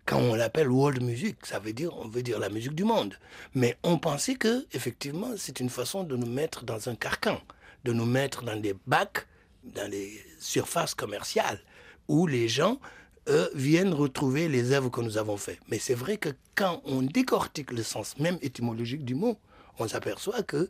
Quand 0.07 0.19
on 0.19 0.35
l'appelle 0.35 0.69
world 0.69 1.01
music, 1.03 1.47
ça 1.47 1.61
veut 1.61 1.73
dire, 1.73 1.97
on 1.97 2.09
veut 2.09 2.23
dire 2.23 2.41
la 2.41 2.49
musique 2.49 2.75
du 2.75 2.85
monde. 2.85 3.15
Mais 3.55 3.77
on 3.85 3.99
pensait 3.99 4.35
que, 4.35 4.67
effectivement, 4.73 5.31
c'est 5.37 5.61
une 5.61 5.71
façon 5.71 6.03
de 6.03 6.17
nous 6.17 6.27
mettre 6.27 6.65
dans 6.65 6.89
un 6.89 6.97
carcan, 6.97 7.41
de 7.85 7.93
nous 7.93 8.07
mettre 8.07 8.43
dans 8.43 8.59
des 8.61 8.75
bacs, 8.87 9.27
dans 9.63 9.89
les 9.89 10.21
surfaces 10.41 10.95
commerciales, 10.95 11.61
où 12.09 12.27
les 12.27 12.49
gens 12.49 12.81
eux, 13.29 13.51
viennent 13.55 13.95
retrouver 13.95 14.49
les 14.49 14.73
œuvres 14.73 14.91
que 14.91 15.01
nous 15.01 15.19
avons 15.19 15.37
faites. 15.37 15.61
Mais 15.69 15.79
c'est 15.79 15.95
vrai 15.95 16.17
que 16.17 16.31
quand 16.57 16.83
on 16.85 17.03
décortique 17.03 17.71
le 17.71 17.83
sens 17.83 18.19
même 18.19 18.39
étymologique 18.43 19.05
du 19.05 19.15
mot, 19.15 19.39
on 19.79 19.89
s'aperçoit 19.89 20.43
que, 20.43 20.69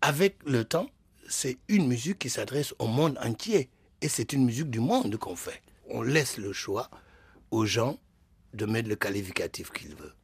avec 0.00 0.36
le 0.44 0.64
temps, 0.64 0.88
c'est 1.28 1.58
une 1.68 1.86
musique 1.86 2.18
qui 2.18 2.30
s'adresse 2.30 2.74
au 2.78 2.86
monde 2.86 3.18
entier. 3.22 3.70
Et 4.00 4.08
c'est 4.08 4.32
une 4.32 4.44
musique 4.44 4.70
du 4.70 4.80
monde 4.80 5.16
qu'on 5.16 5.36
fait. 5.36 5.62
On 5.90 6.02
laisse 6.02 6.38
le 6.38 6.52
choix 6.52 6.88
aux 7.50 7.66
gens 7.66 7.98
de 8.54 8.64
mettre 8.66 8.88
le 8.88 8.96
qualificatif 8.96 9.70
qu'ils 9.72 9.94
veulent. 9.94 10.14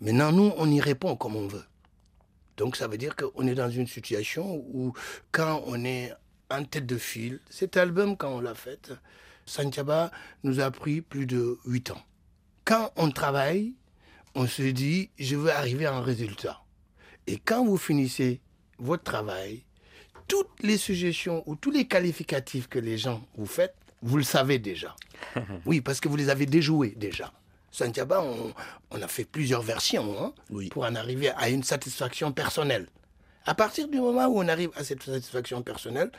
Maintenant, 0.00 0.32
nous, 0.32 0.52
on 0.56 0.70
y 0.70 0.80
répond 0.80 1.16
comme 1.16 1.36
on 1.36 1.46
veut. 1.46 1.64
Donc 2.56 2.76
ça 2.76 2.88
veut 2.88 2.98
dire 2.98 3.14
qu'on 3.14 3.46
est 3.46 3.54
dans 3.54 3.70
une 3.70 3.86
situation 3.86 4.56
où, 4.72 4.92
quand 5.30 5.62
on 5.66 5.84
est 5.84 6.12
en 6.50 6.64
tête 6.64 6.86
de 6.86 6.98
file, 6.98 7.40
cet 7.50 7.76
album, 7.76 8.16
quand 8.16 8.30
on 8.30 8.40
l'a 8.40 8.54
fait, 8.54 8.92
Santiaba 9.46 10.10
nous 10.42 10.60
a 10.60 10.70
pris 10.70 11.00
plus 11.00 11.26
de 11.26 11.58
8 11.66 11.92
ans. 11.92 12.02
Quand 12.64 12.92
on 12.96 13.10
travaille, 13.10 13.74
on 14.34 14.46
se 14.46 14.62
dit, 14.62 15.10
je 15.18 15.36
veux 15.36 15.52
arriver 15.52 15.86
à 15.86 15.94
un 15.94 16.02
résultat. 16.02 16.62
Et 17.28 17.36
quand 17.44 17.64
vous 17.64 17.76
finissez 17.76 18.40
votre 18.78 19.02
travail, 19.04 19.62
toutes 20.26 20.62
les 20.62 20.78
suggestions 20.78 21.42
ou 21.46 21.56
tous 21.56 21.70
les 21.70 21.86
qualificatifs 21.86 22.68
que 22.68 22.78
les 22.78 22.96
gens 22.96 23.22
vous 23.36 23.46
faites, 23.46 23.74
vous 24.02 24.16
le 24.16 24.22
savez 24.22 24.58
déjà. 24.58 24.96
Oui, 25.66 25.80
parce 25.82 26.00
que 26.00 26.08
vous 26.08 26.16
les 26.16 26.30
avez 26.30 26.46
déjoués 26.46 26.94
déjà. 26.96 27.32
Santiaba, 27.70 28.22
on, 28.22 28.54
on 28.90 29.02
a 29.02 29.08
fait 29.08 29.24
plusieurs 29.24 29.60
versions 29.62 30.16
hein, 30.18 30.32
Oui. 30.50 30.68
pour 30.70 30.84
en 30.84 30.94
arriver 30.94 31.30
à 31.36 31.50
une 31.50 31.62
satisfaction 31.62 32.32
personnelle. 32.32 32.86
À 33.44 33.54
partir 33.54 33.88
du 33.88 33.98
moment 33.98 34.26
où 34.26 34.40
on 34.40 34.48
arrive 34.48 34.70
à 34.74 34.84
cette 34.84 35.02
satisfaction 35.02 35.62
personnelle, 35.62 36.10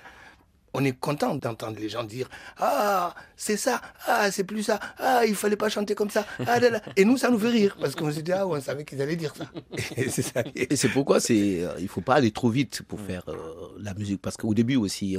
on 0.73 0.84
est 0.84 0.97
content 0.97 1.36
d'entendre 1.36 1.79
les 1.79 1.89
gens 1.89 2.03
dire 2.03 2.29
Ah, 2.58 3.15
c'est 3.36 3.58
ça, 3.58 3.82
ah, 4.08 4.32
c'est 4.32 4.43
plus 4.43 4.63
ça, 4.63 4.79
ah, 4.97 5.25
il 5.25 5.36
fallait 5.36 5.55
pas 5.55 5.69
chanter 5.69 5.95
comme 5.95 6.10
ça. 6.10 6.25
Ah, 6.45 6.60
là, 6.60 6.69
là. 6.69 6.82
Et 6.95 7.05
nous, 7.05 7.17
ça 7.17 7.29
nous 7.29 7.39
fait 7.39 7.49
rire 7.49 7.77
parce 7.79 7.95
qu'on 7.95 8.12
s'est 8.12 8.21
dit 8.21 8.32
Ah, 8.32 8.47
on 8.47 8.60
savait 8.62 8.86
qu'ils 8.86 9.01
allaient 9.01 9.15
dire 9.15 9.34
ça. 9.36 9.45
Et 10.55 10.75
c'est 10.75 10.89
pourquoi 10.89 11.19
c'est, 11.19 11.63
euh, 11.63 11.73
il 11.79 11.88
faut 11.88 12.01
pas 12.01 12.15
aller 12.15 12.32
trop 12.32 12.49
vite 12.49 12.82
pour 12.88 12.99
faire 12.99 13.23
euh, 13.27 13.38
la 13.79 13.93
musique. 13.93 14.21
Parce 14.21 14.38
qu'au 14.38 14.53
début 14.53 14.75
aussi, 14.75 15.17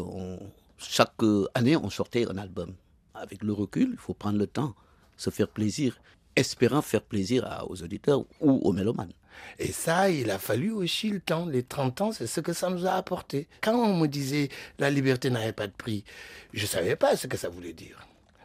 chaque 0.78 1.22
euh, 1.22 1.46
année, 1.54 1.76
on 1.76 1.90
sortait 1.90 2.26
un 2.28 2.38
album. 2.38 2.74
Avec 3.14 3.42
le 3.42 3.52
recul, 3.52 3.90
il 3.92 3.98
faut 3.98 4.14
prendre 4.14 4.38
le 4.38 4.46
temps, 4.46 4.74
se 5.16 5.30
faire 5.30 5.48
plaisir, 5.48 6.00
espérant 6.36 6.82
faire 6.82 7.02
plaisir 7.02 7.44
à- 7.46 7.68
aux 7.68 7.82
auditeurs 7.82 8.20
ou 8.40 8.50
aux 8.62 8.72
mélomanes. 8.72 9.12
Et 9.58 9.72
ça, 9.72 10.10
il 10.10 10.30
a 10.30 10.38
fallu 10.38 10.70
aussi 10.70 11.08
le 11.10 11.20
temps. 11.20 11.46
Les 11.46 11.62
30 11.62 12.00
ans, 12.02 12.12
c'est 12.12 12.26
ce 12.26 12.40
que 12.40 12.52
ça 12.52 12.68
nous 12.68 12.86
a 12.86 12.92
apporté. 12.92 13.48
Quand 13.62 13.74
on 13.74 13.96
me 13.96 14.06
disait 14.06 14.48
la 14.78 14.90
liberté 14.90 15.30
n'avait 15.30 15.52
pas 15.52 15.66
de 15.66 15.72
prix, 15.72 16.04
je 16.52 16.62
ne 16.62 16.66
savais 16.66 16.96
pas 16.96 17.16
ce 17.16 17.26
que 17.26 17.36
ça 17.36 17.48
voulait 17.48 17.72
dire. 17.72 17.98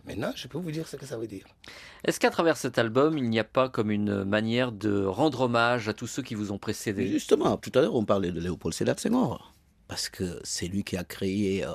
Maintenant, 0.08 0.32
je 0.36 0.48
peux 0.48 0.60
vous 0.60 0.72
dire 0.72 0.88
ce 0.88 0.96
que 0.98 1.06
ça 1.06 1.18
veut 1.18 1.26
dire. 1.28 1.46
Est-ce 2.06 2.20
qu'à 2.20 2.30
travers 2.30 2.58
cet 2.58 2.78
album, 2.78 3.18
il 3.18 3.28
n'y 3.28 3.40
a 3.40 3.44
pas 3.44 3.70
comme 3.70 3.90
une 3.90 4.24
manière 4.24 4.72
de 4.72 5.04
rendre 5.04 5.42
hommage 5.42 5.90
à 5.90 5.94
tous 5.94 6.06
ceux 6.06 6.22
qui 6.22 6.36
vous 6.36 6.52
ont 6.52 6.60
précédé? 6.60 7.08
Justement, 7.08 7.58
tout 7.58 7.72
à 7.74 7.82
l'heure, 7.82 7.96
on 7.96 8.06
parlait 8.06 8.32
de 8.32 8.40
Léopold 8.40 8.76
Sédar 8.76 9.00
Senghor. 9.00 9.52
Parce 9.88 10.08
que 10.10 10.40
c'est 10.44 10.68
lui 10.68 10.84
qui 10.84 10.96
a 10.96 11.04
créé 11.04 11.66
euh, 11.66 11.72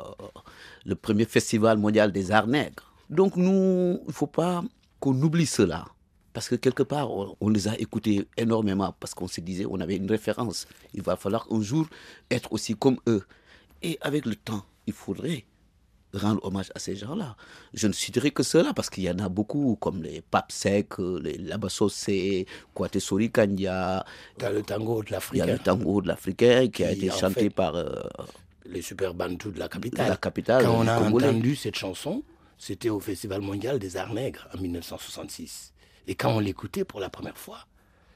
le 0.84 0.94
premier 0.94 1.24
festival 1.24 1.78
mondial 1.78 2.12
des 2.12 2.30
arts 2.30 2.46
nègres. 2.46 2.92
Donc 3.10 3.34
nous, 3.36 3.98
il 4.02 4.06
ne 4.08 4.12
faut 4.12 4.26
pas 4.28 4.62
qu'on 5.00 5.20
oublie 5.22 5.46
cela. 5.46 5.86
Parce 6.32 6.48
que 6.48 6.54
quelque 6.54 6.82
part, 6.82 7.10
on, 7.10 7.36
on 7.40 7.48
les 7.48 7.68
a 7.68 7.78
écoutés 7.78 8.28
énormément 8.36 8.94
parce 9.00 9.14
qu'on 9.14 9.28
se 9.28 9.40
disait, 9.40 9.66
on 9.68 9.80
avait 9.80 9.96
une 9.96 10.08
référence. 10.10 10.66
Il 10.94 11.02
va 11.02 11.16
falloir 11.16 11.46
un 11.50 11.60
jour 11.60 11.86
être 12.30 12.52
aussi 12.52 12.74
comme 12.74 12.98
eux. 13.06 13.24
Et 13.82 13.98
avec 14.00 14.26
le 14.26 14.36
temps, 14.36 14.64
il 14.86 14.92
faudrait 14.92 15.44
rendre 16.14 16.44
hommage 16.44 16.70
à 16.74 16.78
ces 16.78 16.96
gens-là. 16.96 17.36
Je 17.74 17.86
ne 17.86 17.92
citerai 17.92 18.30
que 18.30 18.42
ceux-là 18.42 18.72
parce 18.74 18.90
qu'il 18.90 19.04
y 19.04 19.10
en 19.10 19.18
a 19.18 19.28
beaucoup, 19.28 19.76
comme 19.80 20.02
les 20.02 20.20
Pape 20.22 20.52
Sec, 20.52 20.98
les 20.98 21.38
Labassosé, 21.38 22.46
Kouate 22.74 22.98
Sori 22.98 23.30
Kanya, 23.30 24.04
le 24.40 24.62
tango 24.62 25.02
de 25.02 25.14
il 25.32 25.38
y 25.38 25.40
a 25.40 25.46
le 25.46 25.58
tango 25.58 26.02
de 26.02 26.08
l'Africain 26.08 26.68
qui 26.68 26.84
a 26.84 26.92
été 26.92 27.10
chanté 27.10 27.42
fait, 27.44 27.50
par 27.50 27.76
euh, 27.76 27.92
les 28.66 28.82
super 28.82 29.14
bantous 29.14 29.50
de 29.52 29.58
la 29.58 29.68
capitale. 29.68 30.08
la 30.08 30.16
capitale. 30.16 30.64
Quand 30.64 30.78
on 30.78 30.86
a 30.86 30.98
Congolais. 30.98 31.28
entendu 31.28 31.54
cette 31.56 31.76
chanson, 31.76 32.22
c'était 32.58 32.90
au 32.90 33.00
Festival 33.00 33.40
mondial 33.40 33.78
des 33.78 33.96
arts 33.96 34.12
nègres 34.12 34.48
en 34.54 34.60
1966. 34.60 35.72
Et 36.06 36.14
quand 36.14 36.30
on 36.30 36.40
l'écoutait 36.40 36.84
pour 36.84 37.00
la 37.00 37.10
première 37.10 37.38
fois, 37.38 37.66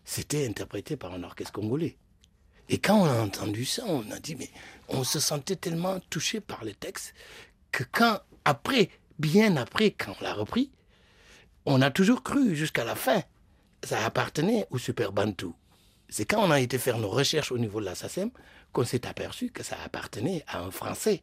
c'était 0.04 0.46
interprété 0.46 0.96
par 0.96 1.12
un 1.14 1.22
orchestre 1.22 1.52
congolais. 1.52 1.96
Et 2.68 2.78
quand 2.78 3.00
on 3.00 3.04
a 3.04 3.22
entendu 3.22 3.64
ça, 3.64 3.84
on 3.86 4.10
a 4.10 4.18
dit, 4.18 4.36
mais 4.36 4.50
on 4.88 5.04
se 5.04 5.20
sentait 5.20 5.56
tellement 5.56 6.00
touché 6.10 6.40
par 6.40 6.64
le 6.64 6.72
texte 6.72 7.14
que 7.72 7.84
quand, 7.84 8.20
après, 8.44 8.90
bien 9.18 9.56
après, 9.56 9.90
quand 9.90 10.16
on 10.20 10.24
l'a 10.24 10.34
repris, 10.34 10.70
on 11.66 11.82
a 11.82 11.90
toujours 11.90 12.22
cru 12.22 12.54
jusqu'à 12.54 12.84
la 12.84 12.94
fin, 12.94 13.22
ça 13.82 14.04
appartenait 14.04 14.66
au 14.70 14.78
Super 14.78 15.12
Bantu. 15.12 15.48
C'est 16.08 16.24
quand 16.24 16.42
on 16.42 16.50
a 16.50 16.60
été 16.60 16.78
faire 16.78 16.98
nos 16.98 17.10
recherches 17.10 17.52
au 17.52 17.58
niveau 17.58 17.80
de 17.80 17.86
la 17.86 17.94
SACEM 17.94 18.30
qu'on 18.72 18.84
s'est 18.84 19.06
aperçu 19.06 19.50
que 19.50 19.62
ça 19.62 19.76
appartenait 19.84 20.44
à 20.46 20.60
un 20.60 20.70
Français. 20.70 21.22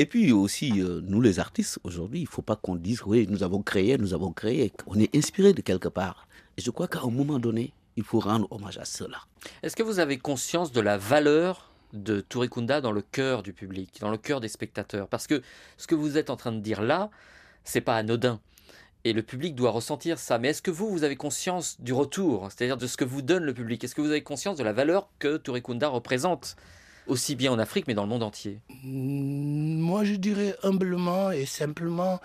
Et 0.00 0.06
puis 0.06 0.32
aussi, 0.32 0.80
euh, 0.80 1.02
nous 1.04 1.20
les 1.20 1.40
artistes, 1.40 1.78
aujourd'hui, 1.84 2.20
il 2.20 2.24
ne 2.24 2.28
faut 2.30 2.40
pas 2.40 2.56
qu'on 2.56 2.74
dise, 2.74 3.02
oui, 3.04 3.26
nous 3.28 3.42
avons 3.42 3.60
créé, 3.60 3.98
nous 3.98 4.14
avons 4.14 4.32
créé. 4.32 4.72
On 4.86 4.98
est 4.98 5.14
inspiré 5.14 5.52
de 5.52 5.60
quelque 5.60 5.88
part. 5.88 6.26
Et 6.56 6.62
je 6.62 6.70
crois 6.70 6.88
qu'à 6.88 7.00
un 7.00 7.10
moment 7.10 7.38
donné, 7.38 7.74
il 7.96 8.02
faut 8.02 8.18
rendre 8.18 8.50
hommage 8.50 8.78
à 8.78 8.86
cela. 8.86 9.18
Est-ce 9.62 9.76
que 9.76 9.82
vous 9.82 9.98
avez 9.98 10.16
conscience 10.16 10.72
de 10.72 10.80
la 10.80 10.96
valeur 10.96 11.70
de 11.92 12.22
Touré 12.22 12.48
Kunda 12.48 12.80
dans 12.80 12.92
le 12.92 13.02
cœur 13.02 13.42
du 13.42 13.52
public, 13.52 13.98
dans 14.00 14.10
le 14.10 14.16
cœur 14.16 14.40
des 14.40 14.48
spectateurs? 14.48 15.06
Parce 15.06 15.26
que 15.26 15.42
ce 15.76 15.86
que 15.86 15.94
vous 15.94 16.16
êtes 16.16 16.30
en 16.30 16.36
train 16.36 16.52
de 16.52 16.60
dire 16.60 16.80
là, 16.80 17.10
c'est 17.64 17.82
pas 17.82 17.96
anodin. 17.96 18.40
Et 19.04 19.12
le 19.12 19.22
public 19.22 19.54
doit 19.54 19.70
ressentir 19.70 20.18
ça. 20.18 20.38
Mais 20.38 20.48
est-ce 20.48 20.62
que 20.62 20.70
vous, 20.70 20.88
vous 20.88 21.04
avez 21.04 21.16
conscience 21.16 21.78
du 21.78 21.92
retour, 21.92 22.48
c'est-à-dire 22.50 22.78
de 22.78 22.86
ce 22.86 22.96
que 22.96 23.04
vous 23.04 23.20
donne 23.20 23.44
le 23.44 23.52
public? 23.52 23.84
Est-ce 23.84 23.94
que 23.94 24.00
vous 24.00 24.12
avez 24.12 24.22
conscience 24.22 24.56
de 24.56 24.64
la 24.64 24.72
valeur 24.72 25.10
que 25.18 25.36
Touré 25.36 25.60
Kunda 25.60 25.88
représente 25.88 26.56
aussi 27.10 27.34
bien 27.36 27.52
en 27.52 27.58
Afrique, 27.58 27.86
mais 27.88 27.94
dans 27.94 28.04
le 28.04 28.08
monde 28.08 28.22
entier 28.22 28.60
Mm, 28.84 29.80
Moi, 29.80 30.04
je 30.04 30.14
dirais 30.14 30.56
humblement 30.62 31.30
et 31.30 31.44
simplement 31.44 32.20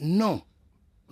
non. 0.00 0.42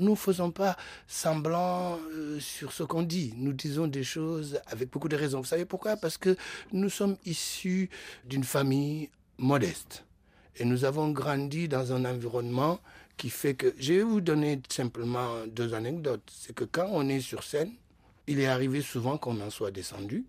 Nous 0.01 0.13
ne 0.13 0.17
faisons 0.17 0.51
pas 0.53 0.77
semblant 1.09 1.99
euh, 2.13 2.39
sur 2.41 2.73
ce 2.73 2.85
qu'on 2.85 3.03
dit. 3.03 3.35
Nous 3.37 3.53
disons 3.53 3.89
des 3.89 4.05
choses 4.05 4.61
avec 4.67 4.91
beaucoup 4.91 5.09
de 5.09 5.17
raisons. 5.17 5.41
Vous 5.41 5.47
savez 5.47 5.65
pourquoi? 5.65 5.97
Parce 5.97 6.17
que 6.17 6.37
nous 6.73 6.89
sommes 6.89 7.17
issus 7.27 7.91
d'une 8.25 8.45
famille 8.45 9.11
modeste. 9.39 10.05
Et 10.57 10.65
nous 10.65 10.85
avons 10.85 11.11
grandi 11.11 11.69
dans 11.69 11.93
un 11.93 12.05
environnement 12.05 12.79
qui 13.17 13.29
fait 13.29 13.55
que... 13.55 13.75
Je 13.79 13.95
vais 13.95 14.03
vous 14.03 14.21
donner 14.21 14.61
simplement 14.69 15.29
deux 15.49 15.75
anecdotes. 15.75 16.23
C'est 16.33 16.55
que 16.55 16.65
quand 16.65 16.89
on 16.91 17.09
est 17.09 17.21
sur 17.21 17.43
scène, 17.43 17.73
il 18.29 18.39
est 18.41 18.47
arrivé 18.47 18.81
souvent 18.81 19.19
qu'on 19.19 19.41
en 19.41 19.51
soit 19.51 19.73
descendu 19.73 20.25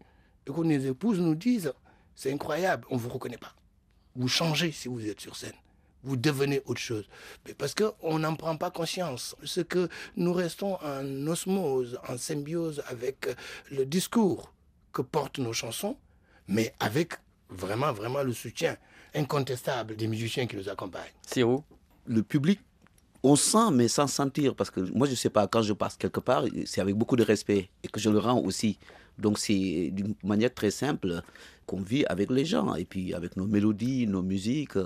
et 0.47 0.51
que 0.51 0.61
nos 0.61 0.79
épouses 0.79 1.19
nous 1.19 1.35
disent, 1.35 1.73
c'est 2.19 2.33
incroyable, 2.33 2.85
on 2.89 2.95
ne 2.95 2.99
vous 2.99 3.07
reconnaît 3.07 3.37
pas. 3.37 3.55
Vous 4.17 4.27
changez 4.27 4.73
si 4.73 4.89
vous 4.89 5.07
êtes 5.07 5.21
sur 5.21 5.37
scène. 5.37 5.53
Vous 6.03 6.17
devenez 6.17 6.61
autre 6.65 6.81
chose. 6.81 7.07
Mais 7.47 7.53
parce 7.53 7.73
qu'on 7.73 8.19
n'en 8.19 8.35
prend 8.35 8.57
pas 8.57 8.71
conscience. 8.71 9.37
Ce 9.45 9.61
que 9.61 9.87
nous 10.17 10.33
restons 10.33 10.77
en 10.83 11.27
osmose, 11.27 11.97
en 12.09 12.17
symbiose 12.17 12.83
avec 12.87 13.29
le 13.71 13.85
discours 13.85 14.53
que 14.91 15.01
portent 15.01 15.39
nos 15.39 15.53
chansons, 15.53 15.95
mais 16.49 16.73
avec 16.81 17.13
vraiment, 17.49 17.93
vraiment 17.93 18.21
le 18.21 18.33
soutien 18.33 18.75
incontestable 19.15 19.95
des 19.95 20.07
musiciens 20.07 20.45
qui 20.45 20.57
nous 20.57 20.67
accompagnent. 20.67 21.13
Siro 21.25 21.63
Le 22.05 22.21
public, 22.21 22.59
on 23.23 23.35
sent, 23.35 23.71
mais 23.73 23.87
sans 23.87 24.07
sentir. 24.07 24.55
Parce 24.55 24.71
que 24.71 24.81
moi, 24.93 25.07
je 25.07 25.11
ne 25.11 25.17
sais 25.17 25.29
pas, 25.29 25.47
quand 25.47 25.61
je 25.61 25.73
passe 25.73 25.97
quelque 25.97 26.19
part, 26.19 26.45
c'est 26.65 26.81
avec 26.81 26.95
beaucoup 26.95 27.15
de 27.15 27.23
respect 27.23 27.69
et 27.83 27.87
que 27.87 27.99
je 27.99 28.09
le 28.09 28.19
rends 28.19 28.39
aussi. 28.39 28.77
Donc, 29.17 29.37
c'est 29.37 29.89
d'une 29.91 30.15
manière 30.23 30.53
très 30.53 30.71
simple 30.71 31.21
qu'on 31.65 31.81
vit 31.81 32.05
avec 32.05 32.31
les 32.31 32.45
gens 32.45 32.73
et 32.75 32.85
puis 32.85 33.13
avec 33.13 33.35
nos 33.35 33.45
mélodies, 33.45 34.07
nos 34.07 34.21
musiques, 34.23 34.77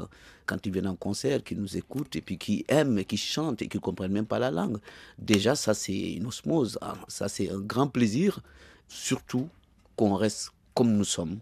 quand 0.46 0.66
ils 0.66 0.72
viennent 0.72 0.88
en 0.88 0.96
concert, 0.96 1.44
qui 1.44 1.56
nous 1.56 1.78
écoutent 1.78 2.16
et 2.16 2.22
puis 2.22 2.38
qui 2.38 2.66
aiment 2.68 2.98
et 2.98 3.06
qui 3.06 3.18
chantent 3.18 3.62
et 3.62 3.68
qui 3.68 3.78
ne 3.78 3.82
comprennent 3.82 4.12
même 4.12 4.26
pas 4.26 4.40
la 4.40 4.52
langue. 4.52 4.80
Déjà, 5.20 5.56
ça, 5.56 5.74
c'est 5.74 6.14
une 6.14 6.26
osmose. 6.26 6.78
hein. 6.82 6.96
Ça, 7.08 7.30
c'est 7.30 7.50
un 7.52 7.60
grand 7.60 7.88
plaisir, 7.88 8.40
surtout 8.88 9.48
qu'on 9.96 10.16
reste 10.16 10.50
comme 10.74 10.92
nous 10.94 11.06
sommes, 11.06 11.40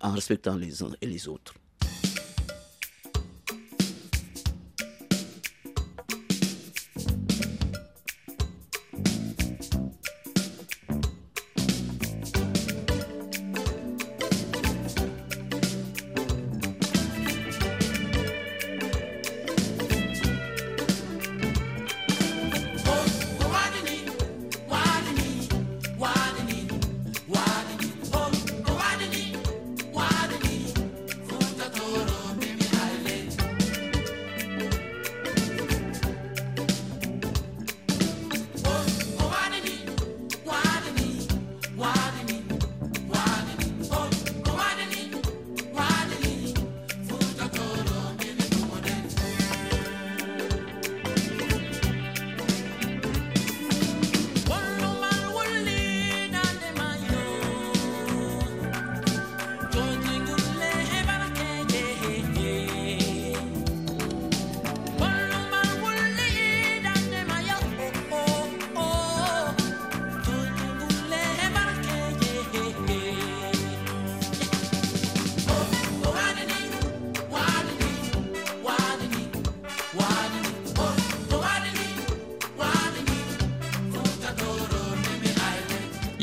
en 0.00 0.12
respectant 0.12 0.56
les 0.56 0.82
uns 0.82 0.92
et 1.00 1.06
les 1.06 1.26
autres. 1.28 1.54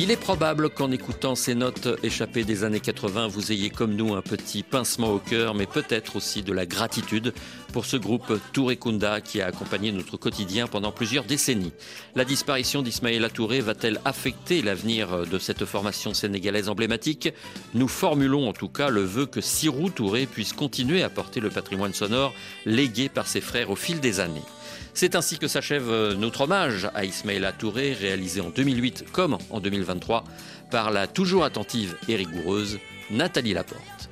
Il 0.04 0.12
est 0.12 0.18
probable 0.18 0.70
qu'en 0.70 0.92
écoutant 0.92 1.34
ces 1.34 1.56
notes 1.56 1.88
échappées 2.04 2.44
des 2.44 2.66
années 2.66 2.82
80, 2.82 3.28
vous 3.28 3.54
ayez 3.54 3.70
comme 3.70 3.96
nous 3.96 4.16
un 4.16 4.22
petit 4.22 4.62
pincement 4.62 5.14
au 5.14 5.18
cœur, 5.18 5.56
mais 5.56 5.66
peut-être 5.66 6.18
aussi 6.18 6.44
de 6.44 6.52
la 6.52 6.66
gratitude 6.66 7.34
pour 7.72 7.86
ce 7.86 7.96
groupe 7.96 8.38
Touré 8.52 8.76
Kunda 8.76 9.22
qui 9.22 9.40
a 9.40 9.48
accompagné 9.48 9.94
notre 9.94 10.18
quotidien 10.18 10.68
pendant 10.68 10.92
plusieurs 10.92 11.24
décennies. 11.24 11.72
La 12.16 12.26
disparition 12.26 12.82
d'Ismaïla 12.82 13.30
Touré 13.30 13.62
va-t-elle 13.62 14.02
affecter 14.04 14.62
l'avenir 14.62 15.26
de 15.26 15.40
cette 15.40 15.64
formation 15.64 16.14
sénégalaise 16.14 16.68
emblématique? 16.68 17.30
Nous 17.74 17.88
formulons 17.88 18.50
en 18.50 18.54
tout 18.54 18.68
cas 18.68 18.90
le 18.90 19.04
vœu 19.04 19.26
que 19.26 19.40
Sirou 19.40 19.90
Touré 19.90 20.26
puisse 20.26 20.52
continuer 20.52 21.02
à 21.02 21.10
porter 21.10 21.40
le 21.40 21.50
patrimoine 21.50 21.94
sonore 21.94 22.34
légué 22.66 23.08
par 23.08 23.26
ses 23.26 23.40
frères 23.40 23.70
au 23.70 23.78
fil 23.78 24.02
des 24.02 24.20
années. 24.20 24.44
C'est 24.94 25.16
ainsi 25.16 25.38
que 25.40 25.48
s'achève 25.48 26.14
notre 26.14 26.42
hommage 26.42 26.90
à 26.94 27.06
Ismaïla 27.06 27.52
Touré, 27.52 27.94
réalisé 27.94 28.42
en 28.42 28.50
2008 28.50 29.06
comme 29.12 29.38
en 29.50 29.60
2023 29.60 30.24
par 30.72 30.92
la 30.92 31.08
toujours 31.08 31.44
attentive 31.44 31.96
et 32.08 32.16
rigoureuse 32.16 32.80
Nathalie 33.12 33.54
Laporte. 33.54 34.10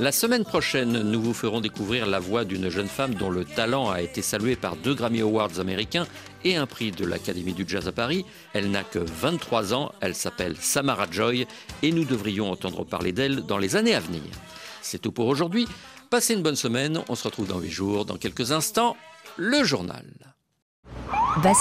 La 0.00 0.12
semaine 0.12 0.44
prochaine, 0.44 1.02
nous 1.02 1.20
vous 1.20 1.34
ferons 1.34 1.60
découvrir 1.60 2.06
la 2.06 2.20
voix 2.20 2.44
d'une 2.44 2.68
jeune 2.68 2.86
femme 2.86 3.14
dont 3.14 3.30
le 3.30 3.44
talent 3.44 3.90
a 3.90 4.00
été 4.00 4.22
salué 4.22 4.54
par 4.54 4.76
deux 4.76 4.94
Grammy 4.94 5.22
Awards 5.22 5.58
américains 5.58 6.06
et 6.44 6.54
un 6.54 6.66
prix 6.66 6.92
de 6.92 7.04
l'Académie 7.04 7.52
du 7.52 7.64
Jazz 7.66 7.88
à 7.88 7.92
Paris. 7.92 8.24
Elle 8.52 8.70
n'a 8.70 8.84
que 8.84 9.00
23 9.00 9.74
ans, 9.74 9.90
elle 10.00 10.14
s'appelle 10.14 10.54
Samara 10.60 11.06
Joy 11.10 11.48
et 11.82 11.90
nous 11.90 12.04
devrions 12.04 12.48
entendre 12.48 12.84
parler 12.84 13.10
d'elle 13.10 13.42
dans 13.42 13.58
les 13.58 13.74
années 13.74 13.96
à 13.96 13.98
venir. 14.00 14.22
C'est 14.82 15.00
tout 15.00 15.10
pour 15.10 15.26
aujourd'hui. 15.26 15.66
Passez 16.10 16.34
une 16.34 16.42
bonne 16.42 16.54
semaine, 16.54 17.02
on 17.08 17.16
se 17.16 17.24
retrouve 17.24 17.48
dans 17.48 17.58
8 17.58 17.68
jours. 17.68 18.04
Dans 18.04 18.18
quelques 18.18 18.52
instants, 18.52 18.96
le 19.38 19.62
journal. 19.64 20.04